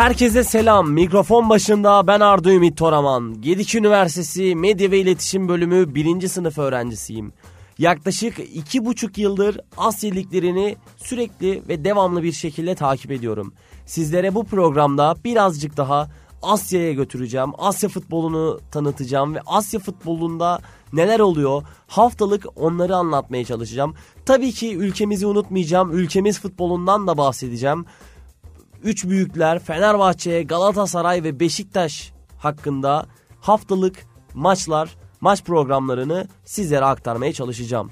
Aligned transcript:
Herkese 0.00 0.44
selam. 0.44 0.90
Mikrofon 0.90 1.48
başında 1.48 2.06
ben 2.06 2.20
Arda 2.20 2.52
Ümit 2.52 2.76
Toraman. 2.76 3.40
Gedik 3.40 3.74
Üniversitesi 3.74 4.54
Medya 4.54 4.90
ve 4.90 4.98
İletişim 4.98 5.48
Bölümü 5.48 5.94
1. 5.94 6.28
sınıf 6.28 6.58
öğrencisiyim. 6.58 7.32
Yaklaşık 7.78 8.38
iki 8.38 8.84
buçuk 8.84 9.18
yıldır 9.18 9.60
Asya 9.76 10.10
liglerini 10.10 10.76
sürekli 10.96 11.62
ve 11.68 11.84
devamlı 11.84 12.22
bir 12.22 12.32
şekilde 12.32 12.74
takip 12.74 13.10
ediyorum. 13.10 13.52
Sizlere 13.86 14.34
bu 14.34 14.44
programda 14.44 15.14
birazcık 15.24 15.76
daha 15.76 16.08
Asya'ya 16.42 16.92
götüreceğim. 16.92 17.50
Asya 17.58 17.88
futbolunu 17.88 18.60
tanıtacağım 18.70 19.34
ve 19.34 19.40
Asya 19.46 19.80
futbolunda 19.80 20.60
neler 20.92 21.20
oluyor 21.20 21.62
haftalık 21.86 22.46
onları 22.56 22.96
anlatmaya 22.96 23.44
çalışacağım. 23.44 23.94
Tabii 24.26 24.52
ki 24.52 24.76
ülkemizi 24.76 25.26
unutmayacağım. 25.26 25.90
Ülkemiz 25.90 26.40
futbolundan 26.40 27.06
da 27.06 27.18
bahsedeceğim. 27.18 27.86
Üç 28.84 29.04
büyükler 29.04 29.58
Fenerbahçe, 29.58 30.42
Galatasaray 30.42 31.22
ve 31.22 31.40
Beşiktaş 31.40 32.12
hakkında 32.38 33.06
haftalık 33.40 34.06
maçlar, 34.34 34.96
maç 35.20 35.44
programlarını 35.44 36.28
sizlere 36.44 36.84
aktarmaya 36.84 37.32
çalışacağım. 37.32 37.90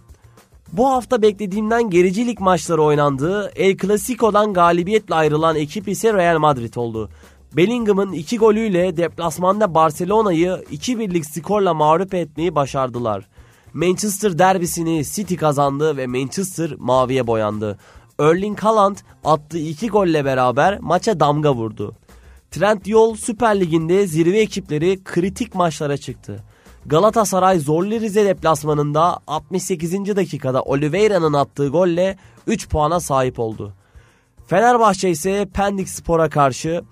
Bu 0.72 0.90
hafta 0.90 1.22
beklediğimden 1.22 1.90
gericilik 1.90 2.40
maçları 2.40 2.82
oynandığı 2.82 3.52
El 3.56 3.76
Clasico'dan 3.76 4.52
galibiyetle 4.52 5.14
ayrılan 5.14 5.56
ekip 5.56 5.88
ise 5.88 6.14
Real 6.14 6.38
Madrid 6.38 6.74
oldu. 6.74 7.10
Bellingham'ın 7.56 8.12
iki 8.12 8.38
golüyle 8.38 8.96
deplasmanda 8.96 9.74
Barcelona'yı 9.74 10.64
2-1'lik 10.72 11.26
skorla 11.26 11.74
mağlup 11.74 12.14
etmeyi 12.14 12.54
başardılar. 12.54 13.28
Manchester 13.72 14.38
derbisini 14.38 15.04
City 15.04 15.34
kazandı 15.34 15.96
ve 15.96 16.06
Manchester 16.06 16.74
maviye 16.78 17.26
boyandı. 17.26 17.78
Erling 18.20 18.60
Haaland 18.60 18.96
attığı 19.24 19.58
iki 19.58 19.88
golle 19.88 20.24
beraber 20.24 20.78
maça 20.80 21.20
damga 21.20 21.54
vurdu. 21.54 21.94
Trent 22.50 22.86
Yol 22.88 23.16
Süper 23.16 23.60
Lig'inde 23.60 24.06
zirve 24.06 24.38
ekipleri 24.38 25.04
kritik 25.04 25.54
maçlara 25.54 25.96
çıktı. 25.96 26.44
Galatasaray 26.86 27.58
Zorlu 27.58 28.00
Rize 28.00 28.24
deplasmanında 28.24 29.18
68. 29.26 30.16
dakikada 30.16 30.62
Oliveira'nın 30.62 31.32
attığı 31.32 31.68
golle 31.68 32.16
3 32.46 32.68
puana 32.68 33.00
sahip 33.00 33.38
oldu. 33.38 33.72
Fenerbahçe 34.46 35.10
ise 35.10 35.48
Pendik 35.54 35.88
Spor'a 35.88 36.28
karşı 36.28 36.82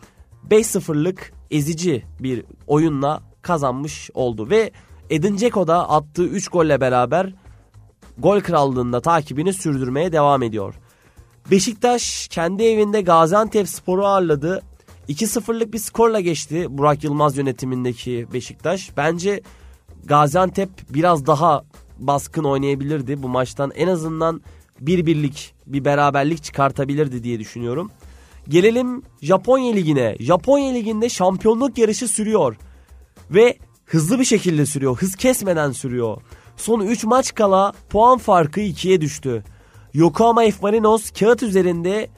5-0'lık 0.50 1.32
ezici 1.50 2.04
bir 2.20 2.44
oyunla 2.66 3.22
kazanmış 3.42 4.10
oldu. 4.14 4.50
Ve 4.50 4.70
Edin 5.10 5.36
Dzeko 5.36 5.66
da 5.66 5.90
attığı 5.90 6.24
3 6.24 6.48
golle 6.48 6.80
beraber 6.80 7.34
gol 8.18 8.40
krallığında 8.40 9.00
takibini 9.00 9.52
sürdürmeye 9.52 10.12
devam 10.12 10.42
ediyor. 10.42 10.74
Beşiktaş 11.50 12.28
kendi 12.28 12.62
evinde 12.62 13.00
Gaziantep 13.00 13.68
Spor'u 13.68 14.06
ağırladı. 14.06 14.62
2-0'lık 15.08 15.72
bir 15.72 15.78
skorla 15.78 16.20
geçti 16.20 16.66
Burak 16.70 17.04
Yılmaz 17.04 17.36
yönetimindeki 17.36 18.26
Beşiktaş. 18.32 18.96
Bence 18.96 19.40
Gaziantep 20.04 20.68
biraz 20.90 21.26
daha 21.26 21.64
baskın 21.98 22.44
oynayabilirdi 22.44 23.22
bu 23.22 23.28
maçtan. 23.28 23.72
En 23.74 23.88
azından 23.88 24.40
bir 24.80 25.06
birlik 25.06 25.54
bir 25.66 25.84
beraberlik 25.84 26.42
çıkartabilirdi 26.42 27.24
diye 27.24 27.38
düşünüyorum. 27.38 27.90
Gelelim 28.48 29.02
Japonya 29.22 29.72
Ligi'ne. 29.72 30.16
Japonya 30.20 30.72
Ligi'nde 30.72 31.08
şampiyonluk 31.08 31.78
yarışı 31.78 32.08
sürüyor. 32.08 32.56
Ve 33.30 33.58
hızlı 33.84 34.18
bir 34.18 34.24
şekilde 34.24 34.66
sürüyor. 34.66 34.96
Hız 34.96 35.16
kesmeden 35.16 35.72
sürüyor. 35.72 36.22
Son 36.56 36.80
3 36.80 37.04
maç 37.04 37.34
kala 37.34 37.72
puan 37.90 38.18
farkı 38.18 38.60
2'ye 38.60 39.00
düştü. 39.00 39.44
Yokohama 39.96 40.42
F. 40.42 40.56
Marinos 40.62 41.10
kağıt 41.10 41.42
üzerinde 41.42 42.08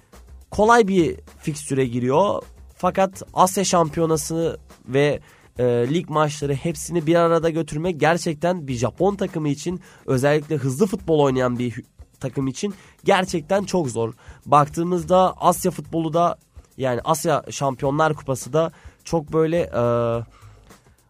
kolay 0.51 0.89
bir 0.89 1.17
fikstüre 1.39 1.87
giriyor. 1.87 2.43
Fakat 2.77 3.23
Asya 3.35 3.65
Şampiyonası 3.65 4.59
ve 4.89 5.21
e, 5.59 5.65
lig 5.65 6.11
maçları 6.11 6.55
hepsini 6.55 7.07
bir 7.07 7.15
arada 7.15 7.51
götürmek 7.51 8.01
gerçekten 8.01 8.69
bir 8.69 8.75
Japon 8.75 9.17
takımı 9.17 9.49
için 9.49 9.81
özellikle 10.07 10.57
hızlı 10.57 10.87
futbol 10.87 11.19
oynayan 11.19 11.59
bir 11.59 11.83
takım 12.21 12.47
için 12.47 12.75
gerçekten 13.05 13.65
çok 13.65 13.91
zor. 13.91 14.15
Baktığımızda 14.47 15.35
Asya 15.37 15.71
futbolu 15.71 16.13
da 16.13 16.39
yani 16.77 17.01
Asya 17.05 17.45
Şampiyonlar 17.51 18.15
Kupası 18.15 18.53
da 18.53 18.73
çok 19.05 19.33
böyle 19.33 19.61
e, 19.61 19.83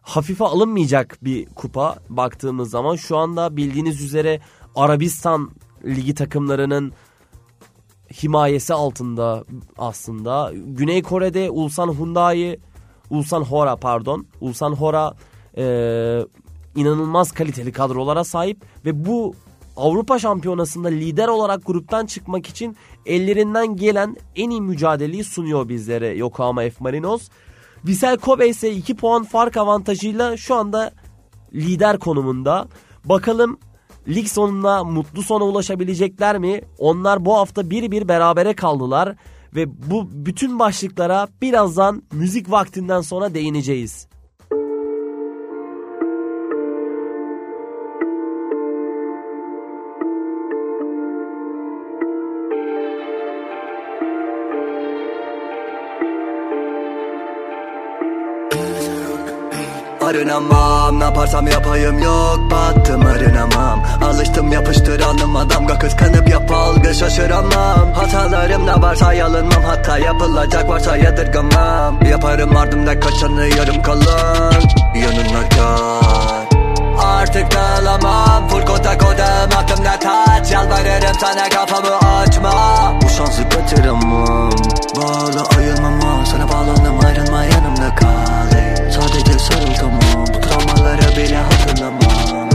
hafife 0.01 0.45
alınmayacak 0.45 1.17
bir 1.21 1.45
kupa 1.45 1.95
baktığımız 2.09 2.69
zaman. 2.69 2.95
Şu 2.95 3.17
anda 3.17 3.57
bildiğiniz 3.57 4.01
üzere 4.01 4.39
Arabistan 4.75 5.51
ligi 5.85 6.15
takımlarının 6.15 6.93
himayesi 8.23 8.73
altında 8.73 9.43
aslında. 9.77 10.51
Güney 10.55 11.01
Kore'de 11.01 11.49
Ulsan 11.49 11.93
Hyundai, 11.93 12.59
Ulsan 13.09 13.41
Hora 13.41 13.75
pardon, 13.75 14.27
Ulsan 14.41 14.71
Hora 14.71 15.13
e, 15.57 15.63
inanılmaz 16.75 17.31
kaliteli 17.31 17.71
kadrolara 17.71 18.23
sahip 18.23 18.65
ve 18.85 19.05
bu 19.05 19.35
Avrupa 19.77 20.19
Şampiyonası'nda 20.19 20.87
lider 20.87 21.27
olarak 21.27 21.65
gruptan 21.65 22.05
çıkmak 22.05 22.47
için 22.47 22.77
ellerinden 23.05 23.75
gelen 23.75 24.15
en 24.35 24.49
iyi 24.49 24.61
mücadeleyi 24.61 25.23
sunuyor 25.23 25.69
bizlere 25.69 26.07
Yokohama 26.07 26.61
F. 26.61 26.71
Marinos. 26.79 27.29
Vissel 27.85 28.17
Kobe 28.17 28.47
ise 28.47 28.71
2 28.71 28.95
puan 28.95 29.23
fark 29.23 29.57
avantajıyla 29.57 30.37
şu 30.37 30.55
anda 30.55 30.91
lider 31.53 31.99
konumunda. 31.99 32.67
Bakalım 33.05 33.59
lig 34.09 34.27
sonunda 34.27 34.83
mutlu 34.83 35.23
sona 35.23 35.43
ulaşabilecekler 35.43 36.37
mi? 36.37 36.61
Onlar 36.77 37.25
bu 37.25 37.37
hafta 37.37 37.69
bir 37.69 37.91
bir 37.91 38.07
berabere 38.07 38.53
kaldılar 38.53 39.15
ve 39.55 39.91
bu 39.91 40.09
bütün 40.11 40.59
başlıklara 40.59 41.27
birazdan 41.41 42.03
müzik 42.11 42.51
vaktinden 42.51 43.01
sonra 43.01 43.33
değineceğiz. 43.33 44.07
Arınamam. 60.09 60.99
Ne 60.99 61.03
yaparsam 61.03 61.47
yapayım 61.47 61.99
yok 61.99 62.39
Battım 62.51 63.05
arınamam. 63.05 63.83
Alıştım 64.03 64.51
yapıştır 64.51 65.01
anlama 65.01 65.49
damga 65.49 65.79
Kıskanıp 65.79 66.29
yap 66.29 66.51
algı 66.51 66.95
şaşıramam. 66.95 67.93
Hatalarım 67.93 68.65
ne 68.65 68.81
varsa 68.81 69.13
yalınmam 69.13 69.63
Hatta 69.63 69.97
yapılacak 69.97 70.69
varsa 70.69 70.97
yadırgamam. 70.97 72.03
Yaparım 72.05 72.57
ardımda 72.57 72.99
kaçanı 72.99 73.45
yarım 73.45 73.81
kalan 73.81 74.53
Yanına 74.95 75.49
kal. 75.49 76.45
Artık 77.05 77.55
dağılamam 77.55 78.47
Full 78.47 78.65
kota 78.65 78.97
kodum 78.97 79.57
aklımda 79.57 79.99
taç 79.99 80.51
Yalvarırım 80.51 81.15
sana 81.21 81.49
kafamı 81.49 81.97
açma. 81.97 82.53
Bu 83.01 83.09
şansı 83.09 83.49
kaçıramam. 83.49 84.51
Bağlı 84.95 85.43
ayılmama 85.57 86.25
Sana 86.25 86.49
bağlandım 86.49 87.05
ayrılma 87.05 87.43
yanımda 87.43 87.95
kal 87.95 88.78
ey. 89.19 89.25
Sadece 89.25 89.39
sarıl 89.39 89.73
tamam 89.73 90.27
Bu 90.27 90.41
travmaları 90.41 91.17
bile 91.17 91.37
hatırlamam. 91.37 92.49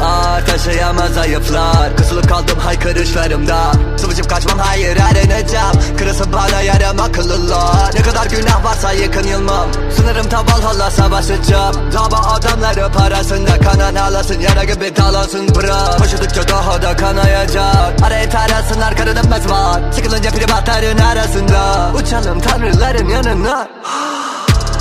Ağır 0.00 0.46
taşıyamaz 0.46 1.14
zayıflar 1.14 1.96
Kısılıp 1.96 2.28
kaldım 2.28 2.58
haykırışlarımda. 2.58 3.72
Sıvıcıp 3.96 4.30
kaçmam 4.30 4.58
hayır 4.58 4.96
aranacağım. 4.96 5.76
Kırılsın 5.98 6.32
bana 6.32 6.60
yarım 6.60 7.00
akıllılar. 7.00 7.94
Ne 7.94 8.02
kadar 8.02 8.26
günah 8.26 8.64
varsa 8.64 8.92
yakın 8.92 9.28
yılmam 9.28 9.68
Sınırım 9.96 10.28
taval 10.28 10.62
hala 10.62 10.90
savaşacağım. 10.90 11.92
Dava 11.92 12.16
adamları 12.16 12.92
parasında 12.92 13.60
kanan 13.60 13.94
ağlasın. 13.94 14.40
Yara 14.40 14.64
gibi 14.64 14.96
dalansın 14.96 15.54
bırak. 15.54 15.98
Taşıdıkça 15.98 16.48
daha 16.48 16.82
da 16.82 16.96
kanayacak. 16.96 18.02
Arayı 18.06 18.30
tarasınlar 18.30 18.96
karı 18.96 19.16
dönmez 19.16 19.50
var 19.50 19.82
Sıkılınca 19.92 20.30
privatların 20.30 20.98
arasında. 20.98 21.90
Uçalım 21.94 22.40
tanrıların 22.40 23.08
yanına 23.08 23.68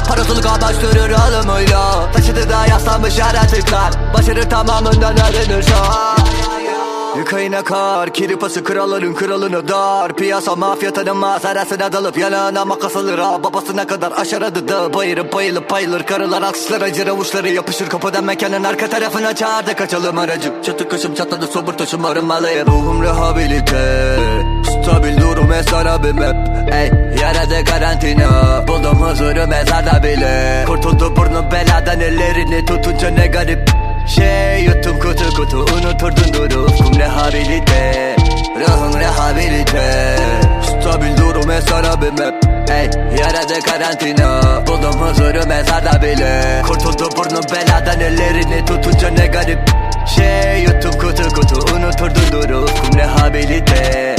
Parasızlık 0.08 0.46
başlıyor 0.62 1.10
alımıyla 1.10 2.12
Taşıdı 2.12 2.50
da 2.50 2.66
yaslanmış 2.66 3.18
yaratıklar. 3.18 3.94
Başarı 4.14 4.50
tamamından 4.50 5.16
arınırsa 5.18 6.16
Yıkayın 7.18 7.54
akar 7.54 8.14
Kiri 8.14 8.40
pası 8.40 8.64
kralların 8.64 9.14
kralını 9.14 9.68
dar. 9.68 10.16
Piyasa 10.16 10.56
mafya 10.56 10.94
tanımaz 10.94 11.46
Arasına 11.46 11.94
dalıp 11.94 12.18
yanına 12.18 12.66
makas 12.66 12.96
alır. 12.96 13.20
Ha 13.20 13.44
Babasına 13.44 13.88
kadar 13.88 14.12
aşaradı 14.12 14.68
da 14.68 14.94
Bayırıp 14.94 15.34
bayılıp 15.34 15.72
bayılır. 15.72 16.04
Karılar 16.04 16.42
alkışlar 16.42 16.82
acır 16.82 17.08
avuçları 17.08 17.50
yapışır. 17.50 17.90
Kapıdan 17.90 18.24
mekanın 18.24 18.64
arka 18.64 18.90
tarafına 18.90 19.36
çağırdı. 19.36 19.76
Kaçalım 19.76 20.18
aracı. 20.18 20.54
Çatı 20.66 20.90
kaşım 20.90 21.16
çatladı 21.16 21.48
sobur 21.48 21.74
taşım 21.74 22.06
arınmalıyım 22.06 22.68
Ruhum 22.68 23.04
rehabilite 23.04 24.16
Stabil 24.64 25.22
durum 25.22 25.52
esara 25.52 26.04
bir 26.04 26.12
map 26.12 26.45
Ey 26.72 26.92
yaradı 27.22 27.64
karantina 27.64 28.28
Buldum 28.68 29.02
huzuru 29.02 29.48
mezarda 29.48 30.04
bile. 30.04 30.64
Kurtuldu 30.68 31.16
burnu 31.16 31.52
beladan 31.52 32.00
ellerini 32.00 32.66
tutunca 32.66 33.10
ne 33.10 33.28
garip. 33.28 33.72
Şey 34.08 34.64
yuttum 34.64 35.00
kutu 35.00 35.30
kutu 35.36 35.58
unuturdun 35.58 36.34
duru. 36.34 36.64
Ufkum 36.64 37.00
rehabilite 37.00 38.16
Ruhum 38.60 39.00
rehabilite. 39.00 40.16
Stabil 40.64 41.18
durum 41.18 41.52
esarabım 41.52 42.18
hep. 42.18 42.34
Ey 42.70 42.90
yaradı 43.20 43.60
karantina 43.66 44.42
Buldum 44.68 45.02
huzuru 45.02 45.48
mezarda 45.48 46.02
bile. 46.02 46.62
Kurtuldu 46.68 47.10
burnum 47.18 47.44
beladan 47.54 48.00
ellerini 48.00 48.66
tutunca 48.66 49.10
ne 49.10 49.28
garip. 49.28 49.60
Şey 50.16 50.64
yuttum 50.64 50.92
kutu 50.92 51.30
kutu 51.30 51.76
unuturdun 51.76 52.32
durup 52.32 52.70
kum 52.82 53.00
rehabilite 53.00 54.16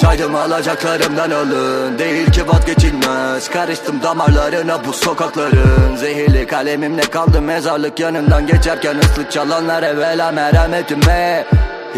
Saydım 0.00 0.34
alacaklarımdan 0.34 1.30
alın. 1.30 1.98
Değil 1.98 2.30
ki 2.30 2.48
vazgeçilmez. 2.48 3.50
Karıştım 3.50 4.02
damarlarına 4.02 4.84
bu 4.84 4.92
sokakların. 4.92 5.96
Zehirli 5.96 6.46
kalemimle 6.46 7.02
kaldım 7.02 7.44
mezarlık 7.44 8.00
yanından. 8.00 8.46
Geçerken 8.46 8.98
ıslık 8.98 9.32
çalanlar 9.32 9.82
evvela 9.82 10.32
merhametime 10.32 11.46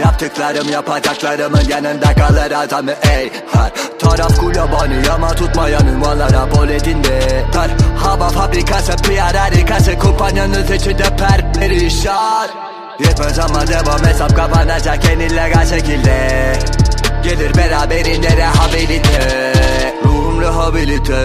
Yaptıklarım 0.04 0.68
yapacaklarımın 0.68 1.62
yanında 1.68 2.14
kalır 2.14 2.50
adamı 2.50 2.90
ey. 2.90 3.30
Her 3.52 3.70
taraf 3.98 4.40
kulabani 4.40 5.10
ama 5.14 5.28
tutmayan 5.28 5.86
ünvanlara 5.86 6.48
poletinde 6.48 7.44
Tar 7.52 7.70
hava 7.96 8.28
fabrikası 8.28 8.92
PR 8.92 9.36
harikası. 9.36 9.98
Kumpanyanın 9.98 10.72
içinde 10.72 11.16
per 11.18 11.52
perişan 11.52 12.48
Yetmez 12.98 13.38
ama 13.38 13.66
devam 13.66 14.04
hesap 14.04 14.36
kapanacak 14.36 15.04
en 15.10 15.20
illegal 15.20 15.66
şekilde 15.66 16.52
Gelir 17.24 17.54
beraberinde 17.56 18.36
rehabilite 18.36 19.52
Ruhum 20.04 20.40
rehabilite. 20.40 21.20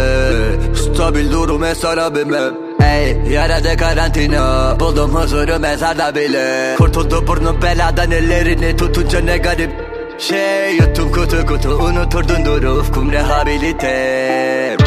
Stabil 0.75 1.31
durum 1.31 1.63
esarabım 1.63 2.33
hep 2.33 2.53
Ey 2.81 3.33
yaradı 3.33 3.77
karantina. 3.77 4.75
Buldum 4.79 5.15
huzuru 5.15 5.59
mezarda 5.59 6.15
bile. 6.15 6.75
Kurtuldu 6.77 7.27
burnum 7.27 7.61
beladan 7.61 8.11
ellerini 8.11 8.77
tutunca 8.77 9.19
ne 9.19 9.37
garip. 9.37 9.71
Şey 10.19 10.75
yuttum 10.75 11.11
kutu 11.11 11.45
kutu 11.45 11.69
unuturdun 11.69 12.45
durup 12.45 12.93
kum 12.93 13.11
rehabilite 13.11 14.77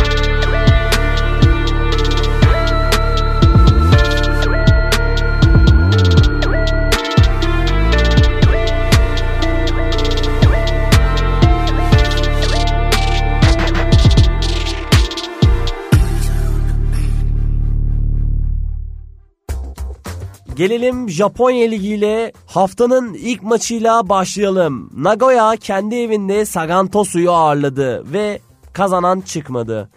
Gelelim 20.61 21.11
Japonya 21.11 21.69
Ligi 21.69 21.89
ile 21.89 22.33
haftanın 22.47 23.15
ilk 23.15 23.43
maçıyla 23.43 24.09
başlayalım. 24.09 24.91
Nagoya 24.97 25.57
kendi 25.61 25.97
evinde 25.97 26.45
Sagantosu'yu 26.45 27.33
ağırladı 27.33 28.13
ve 28.13 28.41
kazanan 28.73 29.21
çıkmadı. 29.21 29.91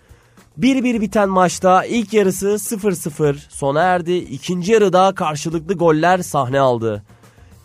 1-1 0.60 1.02
biten 1.02 1.30
maçta 1.30 1.86
ilk 1.86 2.14
yarısı 2.14 2.48
0-0 2.48 3.36
sona 3.50 3.82
erdi. 3.82 4.14
İkinci 4.14 4.72
yarıda 4.72 5.16
karşılıklı 5.16 5.74
goller 5.74 6.18
sahne 6.18 6.60
aldı. 6.60 7.04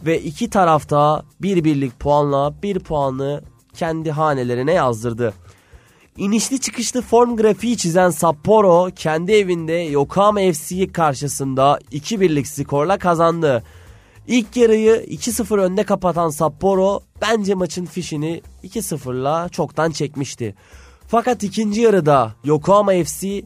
Ve 0.06 0.20
iki 0.22 0.50
tarafta 0.50 1.22
bir 1.42 1.64
birlik 1.64 2.00
puanla 2.00 2.54
bir 2.62 2.78
puanı 2.78 3.42
kendi 3.74 4.10
hanelerine 4.10 4.72
yazdırdı. 4.72 5.34
İnişli 6.18 6.60
çıkışlı 6.60 7.02
form 7.02 7.36
grafiği 7.36 7.76
çizen 7.76 8.10
Sapporo 8.10 8.88
kendi 8.96 9.32
evinde 9.32 9.72
Yokohama 9.72 10.40
FC 10.40 10.92
karşısında 10.92 11.78
2-1'lik 11.92 12.46
skorla 12.46 12.98
kazandı. 12.98 13.62
İlk 14.26 14.56
yarıyı 14.56 14.92
2-0 14.94 15.60
önde 15.60 15.84
kapatan 15.84 16.28
Sapporo 16.28 17.00
bence 17.22 17.54
maçın 17.54 17.84
fişini 17.84 18.42
2-0'la 18.64 19.48
çoktan 19.48 19.90
çekmişti. 19.90 20.54
Fakat 21.08 21.42
ikinci 21.42 21.80
yarıda 21.80 22.34
Yokohama 22.44 22.92
FC 22.92 23.42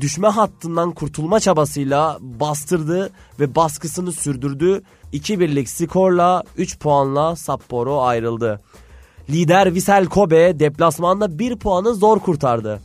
düşme 0.00 0.28
hattından 0.28 0.92
kurtulma 0.92 1.40
çabasıyla 1.40 2.18
bastırdı 2.20 3.10
ve 3.40 3.54
baskısını 3.54 4.12
sürdürdü. 4.12 4.82
2-1'lik 5.12 5.68
skorla 5.68 6.42
3 6.56 6.78
puanla 6.78 7.36
Sapporo 7.36 8.02
ayrıldı. 8.02 8.60
Lider 9.30 9.74
Vissel 9.74 10.06
Kobe 10.06 10.60
deplasmanda 10.60 11.38
1 11.38 11.56
puanı 11.56 11.94
zor 11.94 12.18
kurtardı. 12.18 12.80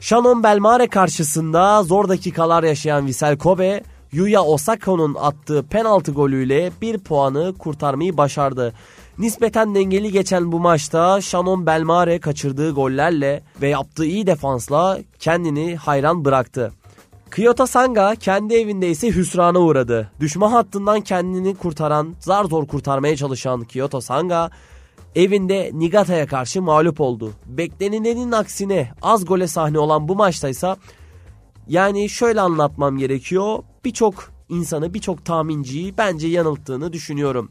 Shannon 0.00 0.42
Belmare 0.42 0.86
karşısında 0.86 1.82
zor 1.82 2.08
dakikalar 2.08 2.62
yaşayan 2.62 3.06
Vissel 3.06 3.38
Kobe, 3.38 3.82
Yuya 4.12 4.42
Osaka'nın 4.42 5.16
attığı 5.20 5.62
penaltı 5.62 6.12
golüyle 6.12 6.72
1 6.82 6.98
puanı 6.98 7.54
kurtarmayı 7.58 8.16
başardı. 8.16 8.72
Nispeten 9.18 9.74
dengeli 9.74 10.12
geçen 10.12 10.52
bu 10.52 10.60
maçta 10.60 11.20
Shannon 11.20 11.66
Belmare 11.66 12.18
kaçırdığı 12.18 12.70
gollerle 12.70 13.42
ve 13.62 13.68
yaptığı 13.68 14.04
iyi 14.04 14.26
defansla 14.26 14.98
kendini 15.18 15.76
hayran 15.76 16.24
bıraktı. 16.24 16.72
Kyoto 17.34 17.66
Sanga 17.66 18.14
kendi 18.14 18.54
evinde 18.54 18.90
ise 18.90 19.08
hüsrana 19.08 19.58
uğradı. 19.58 20.10
Düşman 20.20 20.50
hattından 20.50 21.00
kendini 21.00 21.54
kurtaran, 21.54 22.14
zar 22.20 22.44
zor 22.44 22.66
kurtarmaya 22.66 23.16
çalışan 23.16 23.64
Kyoto 23.64 24.00
Sanga 24.00 24.50
evinde 25.16 25.70
Nigata'ya 25.74 26.26
karşı 26.26 26.62
mağlup 26.62 27.00
oldu. 27.00 27.32
Beklenilenin 27.46 28.32
aksine 28.32 28.90
az 29.02 29.24
gole 29.24 29.46
sahne 29.46 29.78
olan 29.78 30.08
bu 30.08 30.16
maçtaysa 30.16 30.76
yani 31.68 32.08
şöyle 32.08 32.40
anlatmam 32.40 32.98
gerekiyor. 32.98 33.58
Birçok 33.84 34.32
insanı, 34.48 34.94
birçok 34.94 35.24
tahminciyi 35.24 35.94
bence 35.98 36.28
yanılttığını 36.28 36.92
düşünüyorum. 36.92 37.50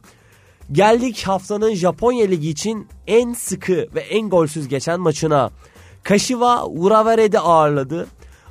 Geldik 0.72 1.24
haftanın 1.24 1.74
Japonya 1.74 2.26
Ligi 2.26 2.50
için 2.50 2.88
en 3.08 3.34
sıkı 3.34 3.88
ve 3.96 4.00
en 4.00 4.30
golsüz 4.30 4.68
geçen 4.68 5.00
maçına. 5.00 5.52
Kashiwa 6.04 6.66
Uravaret'i 6.66 7.40
ağırladı. 7.40 8.08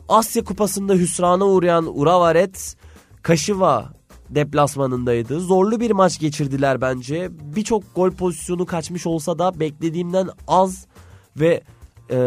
Asya 0.08 0.44
Kupası'nda 0.44 0.94
hüsrana 0.94 1.44
uğrayan 1.44 1.98
Uravaret, 2.00 2.76
Kashiwa 3.22 3.99
deplasmanındaydı. 4.34 5.40
Zorlu 5.40 5.80
bir 5.80 5.90
maç 5.90 6.18
geçirdiler 6.18 6.80
bence. 6.80 7.28
Birçok 7.56 7.94
gol 7.94 8.10
pozisyonu 8.10 8.66
kaçmış 8.66 9.06
olsa 9.06 9.38
da 9.38 9.60
beklediğimden 9.60 10.28
az 10.48 10.86
ve 11.36 11.62
e, 12.10 12.18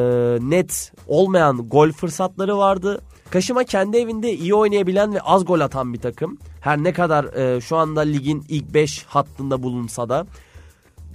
net 0.41 0.91
olmayan 1.07 1.69
gol 1.69 1.91
fırsatları 1.91 2.57
vardı. 2.57 3.01
Kaşıma 3.29 3.63
kendi 3.63 3.97
evinde 3.97 4.33
iyi 4.33 4.55
oynayabilen 4.55 5.13
ve 5.13 5.21
az 5.21 5.45
gol 5.45 5.59
atan 5.59 5.93
bir 5.93 5.99
takım. 5.99 6.37
Her 6.61 6.83
ne 6.83 6.93
kadar 6.93 7.25
e, 7.25 7.61
şu 7.61 7.77
anda 7.77 8.01
ligin 8.01 8.45
ilk 8.49 8.73
5 8.73 9.03
hattında 9.03 9.63
bulunsa 9.63 10.09
da. 10.09 10.25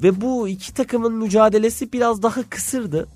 Ve 0.02 0.20
bu 0.20 0.49
iki 0.49 0.75
takımın 0.75 1.12
mücadelesi 1.14 1.93
biraz 1.93 2.22
daha 2.22 2.43
kısırdı. 2.43 3.08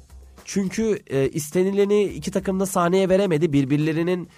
Çünkü 0.44 0.98
e, 1.06 1.28
istenileni 1.28 2.02
iki 2.02 2.30
takım 2.30 2.60
da 2.60 2.66
sahneye 2.66 3.08
veremedi. 3.08 3.52
Birbirlerinin 3.52 4.28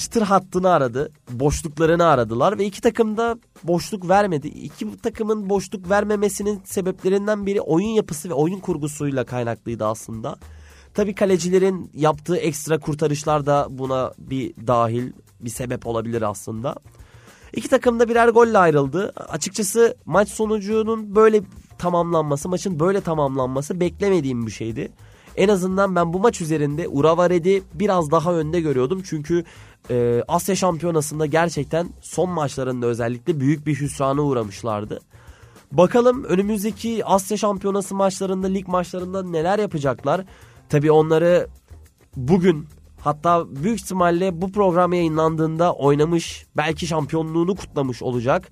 çıtır 0.00 0.22
hattını 0.22 0.70
aradı. 0.70 1.12
Boşluklarını 1.30 2.06
aradılar 2.06 2.58
ve 2.58 2.64
iki 2.64 2.80
takım 2.80 3.16
da 3.16 3.38
boşluk 3.64 4.08
vermedi. 4.08 4.48
İki 4.48 4.96
takımın 4.96 5.50
boşluk 5.50 5.90
vermemesinin 5.90 6.60
sebeplerinden 6.64 7.46
biri 7.46 7.60
oyun 7.60 7.88
yapısı 7.88 8.28
ve 8.28 8.34
oyun 8.34 8.60
kurgusuyla 8.60 9.24
kaynaklıydı 9.24 9.86
aslında. 9.86 10.36
Tabii 10.94 11.14
kalecilerin 11.14 11.90
yaptığı 11.94 12.36
ekstra 12.36 12.78
kurtarışlar 12.78 13.46
da 13.46 13.66
buna 13.70 14.12
bir 14.18 14.54
dahil 14.66 15.12
bir 15.40 15.50
sebep 15.50 15.86
olabilir 15.86 16.22
aslında. 16.22 16.74
İki 17.52 17.68
takım 17.68 18.00
da 18.00 18.08
birer 18.08 18.28
golle 18.28 18.58
ayrıldı. 18.58 19.12
Açıkçası 19.28 19.96
maç 20.06 20.28
sonucunun 20.28 21.14
böyle 21.14 21.42
tamamlanması, 21.78 22.48
maçın 22.48 22.80
böyle 22.80 23.00
tamamlanması 23.00 23.80
beklemediğim 23.80 24.46
bir 24.46 24.52
şeydi. 24.52 24.92
En 25.36 25.48
azından 25.48 25.96
ben 25.96 26.12
bu 26.12 26.18
maç 26.20 26.40
üzerinde 26.40 26.88
Uravared'i 26.88 27.62
biraz 27.74 28.10
daha 28.10 28.34
önde 28.34 28.60
görüyordum. 28.60 29.02
Çünkü 29.04 29.44
e, 29.90 30.22
Asya 30.28 30.56
Şampiyonası'nda 30.56 31.26
gerçekten 31.26 31.88
son 32.00 32.30
maçlarında 32.30 32.86
özellikle 32.86 33.40
büyük 33.40 33.66
bir 33.66 33.80
hüsrana 33.80 34.22
uğramışlardı. 34.22 35.00
Bakalım 35.72 36.24
önümüzdeki 36.24 37.04
Asya 37.04 37.36
Şampiyonası 37.36 37.94
maçlarında, 37.94 38.46
lig 38.46 38.68
maçlarında 38.68 39.22
neler 39.22 39.58
yapacaklar. 39.58 40.24
Tabii 40.68 40.92
onları 40.92 41.48
bugün 42.16 42.66
hatta 43.00 43.44
büyük 43.64 43.80
ihtimalle 43.80 44.40
bu 44.42 44.52
program 44.52 44.92
yayınlandığında 44.92 45.72
oynamış, 45.72 46.46
belki 46.56 46.86
şampiyonluğunu 46.86 47.56
kutlamış 47.56 48.02
olacak. 48.02 48.48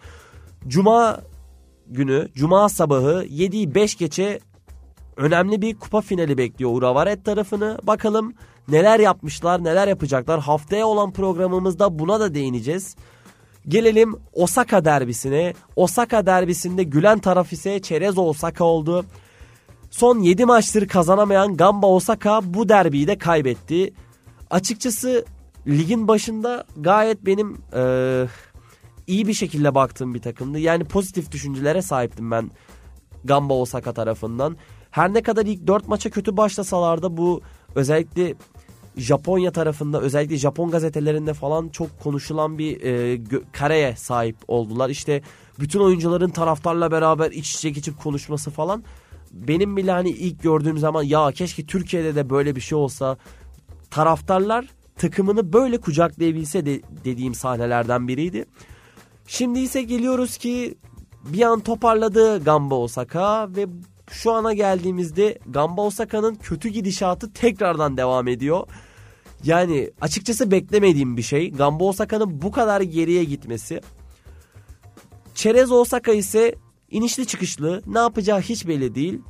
Cuma 0.69 1.21
günü, 1.87 2.29
cuma 2.35 2.69
sabahı 2.69 3.25
7'yi 3.25 3.75
5 3.75 3.97
geçe 3.97 4.41
önemli 5.19 5.63
bir 5.63 5.79
kupa 5.79 6.01
finali 6.01 6.39
bekliyor 6.39 6.71
Uravaret 6.73 7.25
tarafını. 7.25 7.79
Bakalım 7.83 8.35
neler 8.69 9.01
yapmışlar, 9.01 9.65
neler 9.65 9.89
yapacaklar. 9.89 10.41
Haftaya 10.41 10.87
olan 10.87 11.13
programımızda 11.13 11.99
buna 11.99 12.21
da 12.21 12.35
değineceğiz. 12.35 12.97
Gelelim 13.69 14.15
Osaka 14.33 14.85
derbisine. 14.85 15.55
Osaka 15.77 16.27
derbisinde 16.27 16.83
gülen 16.83 17.19
taraf 17.19 17.53
ise 17.53 17.83
Çerez 17.83 18.19
Osaka 18.19 18.65
oldu. 18.65 19.05
Son 19.91 20.19
7 20.19 20.45
maçtır 20.45 20.89
kazanamayan 20.89 21.57
Gamba 21.57 21.87
Osaka 21.87 22.41
bu 22.55 22.69
derbiyi 22.69 23.07
de 23.07 23.19
kaybetti. 23.19 23.95
Açıkçası 24.51 25.25
ligin 25.67 26.09
başında 26.09 26.65
gayet 26.77 27.27
benim 27.27 27.59
e, 27.77 27.83
iyi 29.07 29.29
bir 29.29 29.35
şekilde 29.35 29.75
baktığım 29.75 30.15
bir 30.15 30.23
takımdı. 30.23 30.59
Yani 30.59 30.85
pozitif 30.85 31.33
düşüncelere 31.33 31.83
sahiptim 31.83 32.31
ben 32.31 32.51
Gamba 33.25 33.55
Osaka 33.55 33.93
tarafından. 33.93 34.57
Her 34.99 35.15
ne 35.15 35.23
kadar 35.23 35.47
ilk 35.47 35.67
4 35.67 35.89
maça 35.89 36.11
kötü 36.11 36.37
başlasalar 36.37 37.03
da 37.03 37.17
bu 37.17 37.41
özellikle 37.75 38.35
Japonya 38.97 39.53
tarafında 39.53 40.01
özellikle 40.01 40.37
Japon 40.37 40.71
gazetelerinde 40.71 41.35
falan 41.35 41.69
çok 41.69 42.01
konuşulan 42.01 42.59
bir 42.59 42.81
e, 42.81 43.21
kareye 43.53 43.97
sahip 43.97 44.37
oldular. 44.49 44.91
İşte 44.91 45.23
bütün 45.61 45.81
oyuncuların 45.81 46.31
taraftarla 46.31 46.91
beraber 46.91 47.31
iç 47.31 47.55
içe 47.55 47.71
geçip 47.71 48.03
konuşması 48.03 48.51
falan. 48.51 48.85
Benim 49.33 49.77
bile 49.77 49.91
hani 49.91 50.11
ilk 50.11 50.43
gördüğüm 50.43 50.79
zaman 50.79 51.03
ya 51.03 51.33
keşke 51.33 51.67
Türkiye'de 51.67 52.15
de 52.15 52.31
böyle 52.31 52.57
bir 52.57 52.61
şey 52.61 52.79
olsa. 52.79 53.17
Taraftarlar 53.91 54.67
takımını 54.97 55.53
böyle 55.53 55.79
kucaklayabilse 55.81 56.67
de 56.67 56.83
dediğim 57.05 57.35
sahnelerden 57.35 58.09
biriydi. 58.09 58.45
Şimdi 59.27 59.59
ise 59.59 59.83
geliyoruz 59.83 60.37
ki 60.37 60.75
bir 61.25 61.43
an 61.43 61.61
toparladı 61.61 62.45
Gamba 62.45 62.75
Osaka 62.75 63.49
ve 63.57 63.67
şu 64.11 64.33
ana 64.33 64.53
geldiğimizde 64.53 65.39
Gamba 65.47 65.83
Osaka'nın 65.83 66.35
kötü 66.35 66.69
gidişatı 66.69 67.33
tekrardan 67.33 67.97
devam 67.97 68.29
ediyor. 68.29 68.67
Yani 69.45 69.91
açıkçası 70.01 70.51
beklemediğim 70.51 71.17
bir 71.17 71.23
şey. 71.23 71.51
Gamba 71.51 71.85
Osaka'nın 71.85 72.43
bu 72.43 72.53
kadar 72.53 72.81
geriye 72.81 73.25
gitmesi. 73.25 73.81
Çerez 75.35 75.73
Osaka 75.73 76.13
ise 76.13 76.55
inişli 76.91 77.27
çıkışlı 77.27 77.83
ne 77.87 77.99
yapacağı 77.99 78.41
hiç 78.41 78.69
belli 78.69 78.95
değil. 78.95 79.21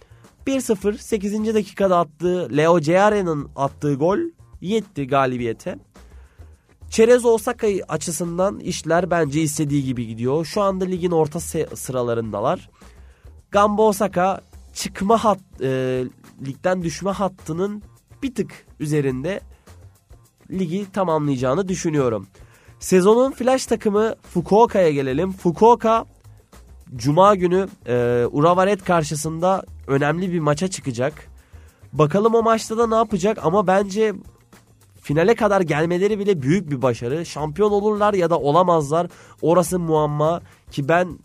1-0 0.46 0.98
8. 0.98 1.54
dakikada 1.54 1.98
attığı 1.98 2.56
Leo 2.56 2.80
Ceare'nin 2.80 3.48
attığı 3.56 3.94
gol 3.94 4.18
yetti 4.60 5.06
galibiyete. 5.06 5.78
Çerez 6.90 7.24
Osaka 7.24 7.66
açısından 7.88 8.60
işler 8.60 9.10
bence 9.10 9.40
istediği 9.40 9.84
gibi 9.84 10.06
gidiyor. 10.06 10.44
Şu 10.44 10.62
anda 10.62 10.84
ligin 10.84 11.10
orta 11.10 11.40
sıralarındalar. 11.76 12.70
Gamba 13.50 13.82
Osaka 13.82 14.40
çıkma 14.78 15.24
hat, 15.24 15.38
e, 15.60 16.04
ligden 16.46 16.82
düşme 16.82 17.10
hattının 17.10 17.82
bir 18.22 18.34
tık 18.34 18.66
üzerinde 18.80 19.40
ligi 20.50 20.92
tamamlayacağını 20.92 21.68
düşünüyorum. 21.68 22.26
Sezonun 22.80 23.32
flash 23.32 23.66
takımı 23.66 24.14
Fukuoka'ya 24.22 24.90
gelelim. 24.90 25.32
Fukuoka 25.32 26.04
Cuma 26.96 27.34
günü 27.34 27.68
e, 27.86 28.26
Uravaret 28.32 28.84
karşısında 28.84 29.64
önemli 29.86 30.32
bir 30.32 30.40
maça 30.40 30.68
çıkacak. 30.68 31.28
Bakalım 31.92 32.34
o 32.34 32.42
maçta 32.42 32.78
da 32.78 32.86
ne 32.86 32.94
yapacak 32.94 33.38
ama 33.42 33.66
bence 33.66 34.14
finale 35.00 35.34
kadar 35.34 35.60
gelmeleri 35.60 36.18
bile 36.18 36.42
büyük 36.42 36.70
bir 36.70 36.82
başarı. 36.82 37.26
Şampiyon 37.26 37.70
olurlar 37.70 38.14
ya 38.14 38.30
da 38.30 38.38
olamazlar. 38.38 39.06
Orası 39.42 39.78
muamma 39.78 40.42
ki 40.70 40.88
ben 40.88 41.18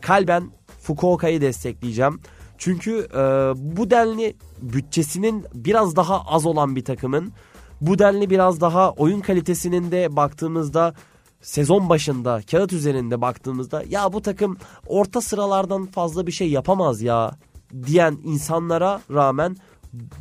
kalben 0.00 0.50
Fukuoka'yı 0.80 1.40
destekleyeceğim. 1.40 2.20
Çünkü 2.64 3.08
e, 3.14 3.18
bu 3.56 3.90
denli 3.90 4.36
bütçesinin 4.62 5.44
biraz 5.54 5.96
daha 5.96 6.20
az 6.20 6.46
olan 6.46 6.76
bir 6.76 6.84
takımın 6.84 7.32
bu 7.80 7.98
denli 7.98 8.30
biraz 8.30 8.60
daha 8.60 8.92
oyun 8.92 9.20
kalitesinin 9.20 9.90
de 9.90 10.16
baktığımızda 10.16 10.94
sezon 11.42 11.88
başında 11.88 12.40
kağıt 12.50 12.72
üzerinde 12.72 13.20
baktığımızda 13.20 13.82
ya 13.88 14.12
bu 14.12 14.22
takım 14.22 14.56
orta 14.86 15.20
sıralardan 15.20 15.86
fazla 15.86 16.26
bir 16.26 16.32
şey 16.32 16.50
yapamaz 16.50 17.02
ya 17.02 17.38
diyen 17.86 18.18
insanlara 18.24 19.00
rağmen 19.10 19.56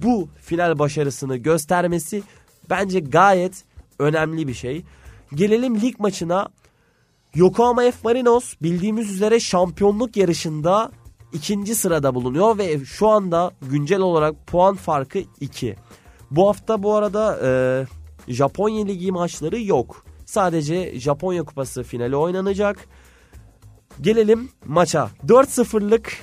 bu 0.04 0.28
final 0.42 0.80
başarısını 0.80 1.38
göstermesi 1.38 2.24
bence 2.70 3.00
gayet 3.00 3.64
önemli 4.00 4.48
bir 4.48 4.54
şey. 4.54 4.84
Gelelim 5.36 5.82
lig 5.82 6.00
maçına. 6.00 6.50
Yokohama 7.36 7.82
F 7.82 7.94
Marinos 8.04 8.54
bildiğimiz 8.62 9.12
üzere 9.12 9.40
şampiyonluk 9.40 10.18
yarışında 10.18 10.92
ikinci 11.34 11.76
sırada 11.76 12.16
bulunuyor 12.16 12.58
ve 12.58 12.86
şu 12.86 13.10
anda 13.10 13.52
güncel 13.62 14.00
olarak 14.00 14.48
puan 14.48 14.76
farkı 14.76 15.20
2. 15.40 15.76
Bu 16.32 16.48
hafta 16.48 16.84
bu 16.84 16.96
arada 16.96 17.40
e, 17.44 17.52
Japonya 18.28 18.86
Ligi 18.86 19.12
maçları 19.12 19.62
yok. 19.62 20.06
Sadece 20.26 21.00
Japonya 21.00 21.44
Kupası 21.44 21.84
finali 21.84 22.16
oynanacak. 22.16 22.88
Gelelim 24.02 24.50
maça. 24.66 25.10
4-0'lık 25.28 26.18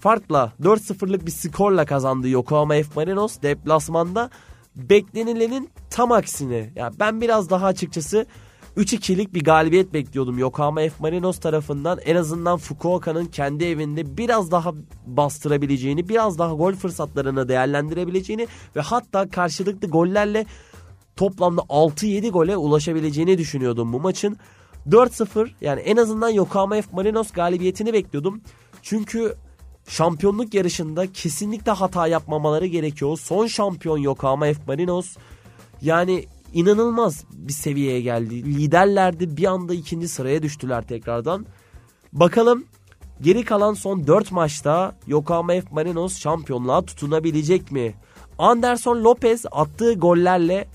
farkla 0.00 0.52
4-0'lık 0.62 1.26
bir 1.26 1.30
skorla 1.30 1.84
kazandı 1.84 2.28
Yokohama 2.28 2.74
F 2.74 2.86
Marinos 2.96 3.42
deplasmanda. 3.42 4.30
Beklenilenin 4.76 5.70
tam 5.90 6.12
aksine. 6.12 6.72
Yani 6.76 6.94
ben 7.00 7.20
biraz 7.20 7.50
daha 7.50 7.66
açıkçası 7.66 8.26
3-2'lik 8.76 9.34
bir 9.34 9.44
galibiyet 9.44 9.94
bekliyordum 9.94 10.38
Yokohama 10.38 10.80
F 10.80 10.90
Marinos 10.98 11.38
tarafından. 11.38 11.98
En 12.04 12.16
azından 12.16 12.58
Fukuoka'nın 12.58 13.24
kendi 13.24 13.64
evinde 13.64 14.16
biraz 14.16 14.50
daha 14.50 14.72
bastırabileceğini, 15.06 16.08
biraz 16.08 16.38
daha 16.38 16.54
gol 16.54 16.72
fırsatlarını 16.72 17.48
değerlendirebileceğini 17.48 18.48
ve 18.76 18.80
hatta 18.80 19.28
karşılıklı 19.28 19.88
gollerle 19.88 20.46
toplamda 21.16 21.60
6-7 21.60 22.30
gole 22.30 22.56
ulaşabileceğini 22.56 23.38
düşünüyordum 23.38 23.92
bu 23.92 24.00
maçın. 24.00 24.36
4-0 24.90 25.50
yani 25.60 25.80
en 25.80 25.96
azından 25.96 26.28
Yokohama 26.28 26.74
F 26.74 26.88
Marinos 26.92 27.30
galibiyetini 27.30 27.92
bekliyordum. 27.92 28.40
Çünkü 28.82 29.34
şampiyonluk 29.88 30.54
yarışında 30.54 31.12
kesinlikle 31.12 31.72
hata 31.72 32.06
yapmamaları 32.06 32.66
gerekiyor. 32.66 33.18
Son 33.18 33.46
şampiyon 33.46 33.98
Yokohama 33.98 34.46
F 34.46 34.56
Marinos 34.66 35.16
yani 35.82 36.26
inanılmaz 36.52 37.24
bir 37.32 37.52
seviyeye 37.52 38.00
geldi. 38.00 38.44
Liderlerdi 38.44 39.36
bir 39.36 39.44
anda 39.44 39.74
ikinci 39.74 40.08
sıraya 40.08 40.42
düştüler 40.42 40.82
tekrardan. 40.82 41.46
Bakalım 42.12 42.64
geri 43.20 43.44
kalan 43.44 43.74
son 43.74 44.06
4 44.06 44.32
maçta 44.32 44.96
Yokohama 45.06 45.52
F 45.52 45.62
Marinos 45.70 46.18
şampiyonluğa 46.18 46.82
tutunabilecek 46.82 47.72
mi? 47.72 47.94
Anderson 48.38 49.04
Lopez 49.04 49.44
attığı 49.52 49.94
gollerle 49.94 50.68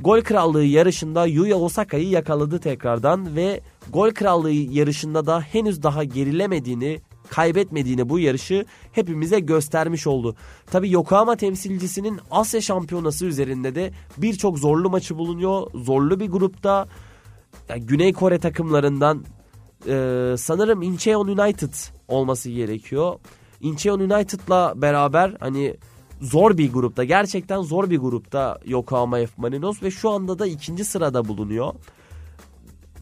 gol 0.00 0.20
krallığı 0.20 0.64
yarışında 0.64 1.26
Yuya 1.26 1.56
Osaka'yı 1.56 2.08
yakaladı 2.08 2.58
tekrardan 2.58 3.36
ve 3.36 3.60
gol 3.92 4.10
krallığı 4.10 4.50
yarışında 4.50 5.26
da 5.26 5.40
henüz 5.40 5.82
daha 5.82 6.04
gerilemediğini 6.04 7.00
kaybetmediğini 7.30 8.08
bu 8.08 8.18
yarışı 8.18 8.66
hepimize 8.92 9.40
göstermiş 9.40 10.06
oldu. 10.06 10.36
Tabi 10.66 10.90
Yokohama 10.90 11.36
temsilcisinin 11.36 12.20
Asya 12.30 12.60
şampiyonası 12.60 13.26
üzerinde 13.26 13.74
de 13.74 13.92
birçok 14.18 14.58
zorlu 14.58 14.90
maçı 14.90 15.18
bulunuyor. 15.18 15.66
Zorlu 15.74 16.20
bir 16.20 16.30
grupta 16.30 16.88
yani 17.68 17.86
Güney 17.86 18.12
Kore 18.12 18.38
takımlarından 18.38 19.24
e, 19.88 20.34
sanırım 20.38 20.82
Incheon 20.82 21.28
United 21.28 21.74
olması 22.08 22.50
gerekiyor. 22.50 23.18
Incheon 23.60 24.00
United'la 24.00 24.72
beraber 24.76 25.36
hani 25.40 25.76
zor 26.20 26.58
bir 26.58 26.72
grupta 26.72 27.04
gerçekten 27.04 27.62
zor 27.62 27.90
bir 27.90 27.98
grupta 27.98 28.58
Yokohama 28.66 29.16
F 29.16 29.30
Marinos 29.36 29.82
ve 29.82 29.90
şu 29.90 30.10
anda 30.10 30.38
da 30.38 30.46
ikinci 30.46 30.84
sırada 30.84 31.28
bulunuyor. 31.28 31.74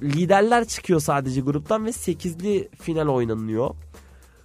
Liderler 0.03 0.65
çıkıyor 0.65 1.01
sadece 1.01 1.41
gruptan 1.41 1.87
ve 1.87 1.91
8'li 1.91 2.69
final 2.81 3.09
oynanıyor. 3.09 3.75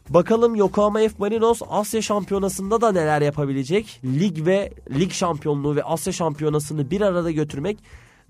Bakalım 0.09 0.55
Yokohama 0.55 0.99
F 0.99 1.09
Marinos 1.17 1.61
Asya 1.69 2.01
Şampiyonası'nda 2.01 2.81
da 2.81 2.91
neler 2.91 3.21
yapabilecek? 3.21 4.01
Lig 4.03 4.45
ve 4.45 4.73
lig 4.99 5.11
şampiyonluğu 5.11 5.75
ve 5.75 5.83
Asya 5.83 6.13
Şampiyonası'nı 6.13 6.91
bir 6.91 7.01
arada 7.01 7.31
götürmek 7.31 7.77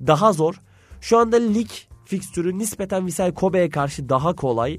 daha 0.07 0.33
zor. 0.33 0.55
Şu 1.01 1.17
anda 1.17 1.37
lig 1.37 1.67
fikstürü 2.05 2.57
nispeten 2.57 3.05
Vissel 3.05 3.33
Kobe'ye 3.33 3.69
karşı 3.69 4.09
daha 4.09 4.35
kolay. 4.35 4.77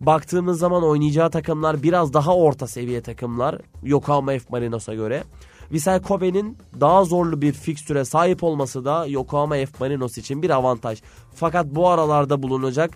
Baktığımız 0.00 0.58
zaman 0.58 0.82
oynayacağı 0.84 1.30
takımlar 1.30 1.82
biraz 1.82 2.12
daha 2.12 2.36
orta 2.36 2.66
seviye 2.66 3.00
takımlar 3.02 3.58
Yokohama 3.82 4.32
F 4.32 4.44
Marinos'a 4.50 4.94
göre. 4.94 5.24
Vissel 5.72 6.02
Kobe'nin 6.02 6.58
daha 6.80 7.04
zorlu 7.04 7.42
bir 7.42 7.52
fikstüre 7.52 8.04
sahip 8.04 8.44
olması 8.44 8.84
da 8.84 9.06
Yokohama 9.06 9.54
F 9.54 9.68
Marinos 9.80 10.18
için 10.18 10.42
bir 10.42 10.50
avantaj. 10.50 11.02
Fakat 11.34 11.66
bu 11.66 11.88
aralarda 11.88 12.42
bulunacak 12.42 12.90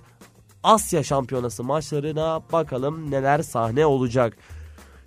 Asya 0.64 1.02
Şampiyonası 1.02 1.64
maçlarına 1.64 2.40
bakalım 2.52 3.10
neler 3.10 3.42
sahne 3.42 3.86
olacak. 3.86 4.36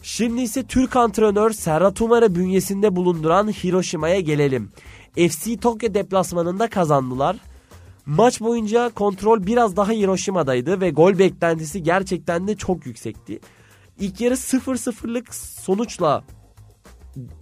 Şimdi 0.01 0.41
ise 0.41 0.63
Türk 0.63 0.95
antrenör 0.95 1.51
Serhat 1.51 2.01
Umar'ı 2.01 2.35
bünyesinde 2.35 2.95
bulunduran 2.95 3.47
Hiroşima'ya 3.47 4.19
gelelim. 4.19 4.71
FC 5.15 5.57
Tokyo 5.57 5.93
deplasmanında 5.93 6.69
kazandılar. 6.69 7.37
Maç 8.05 8.41
boyunca 8.41 8.89
kontrol 8.89 9.45
biraz 9.45 9.77
daha 9.77 9.91
Hiroşima'daydı 9.91 10.81
ve 10.81 10.89
gol 10.89 11.17
beklentisi 11.17 11.83
gerçekten 11.83 12.47
de 12.47 12.55
çok 12.55 12.85
yüksekti. 12.85 13.39
İlk 13.99 14.21
yarı 14.21 14.33
0-0'lık 14.33 15.35
sonuçla 15.35 16.23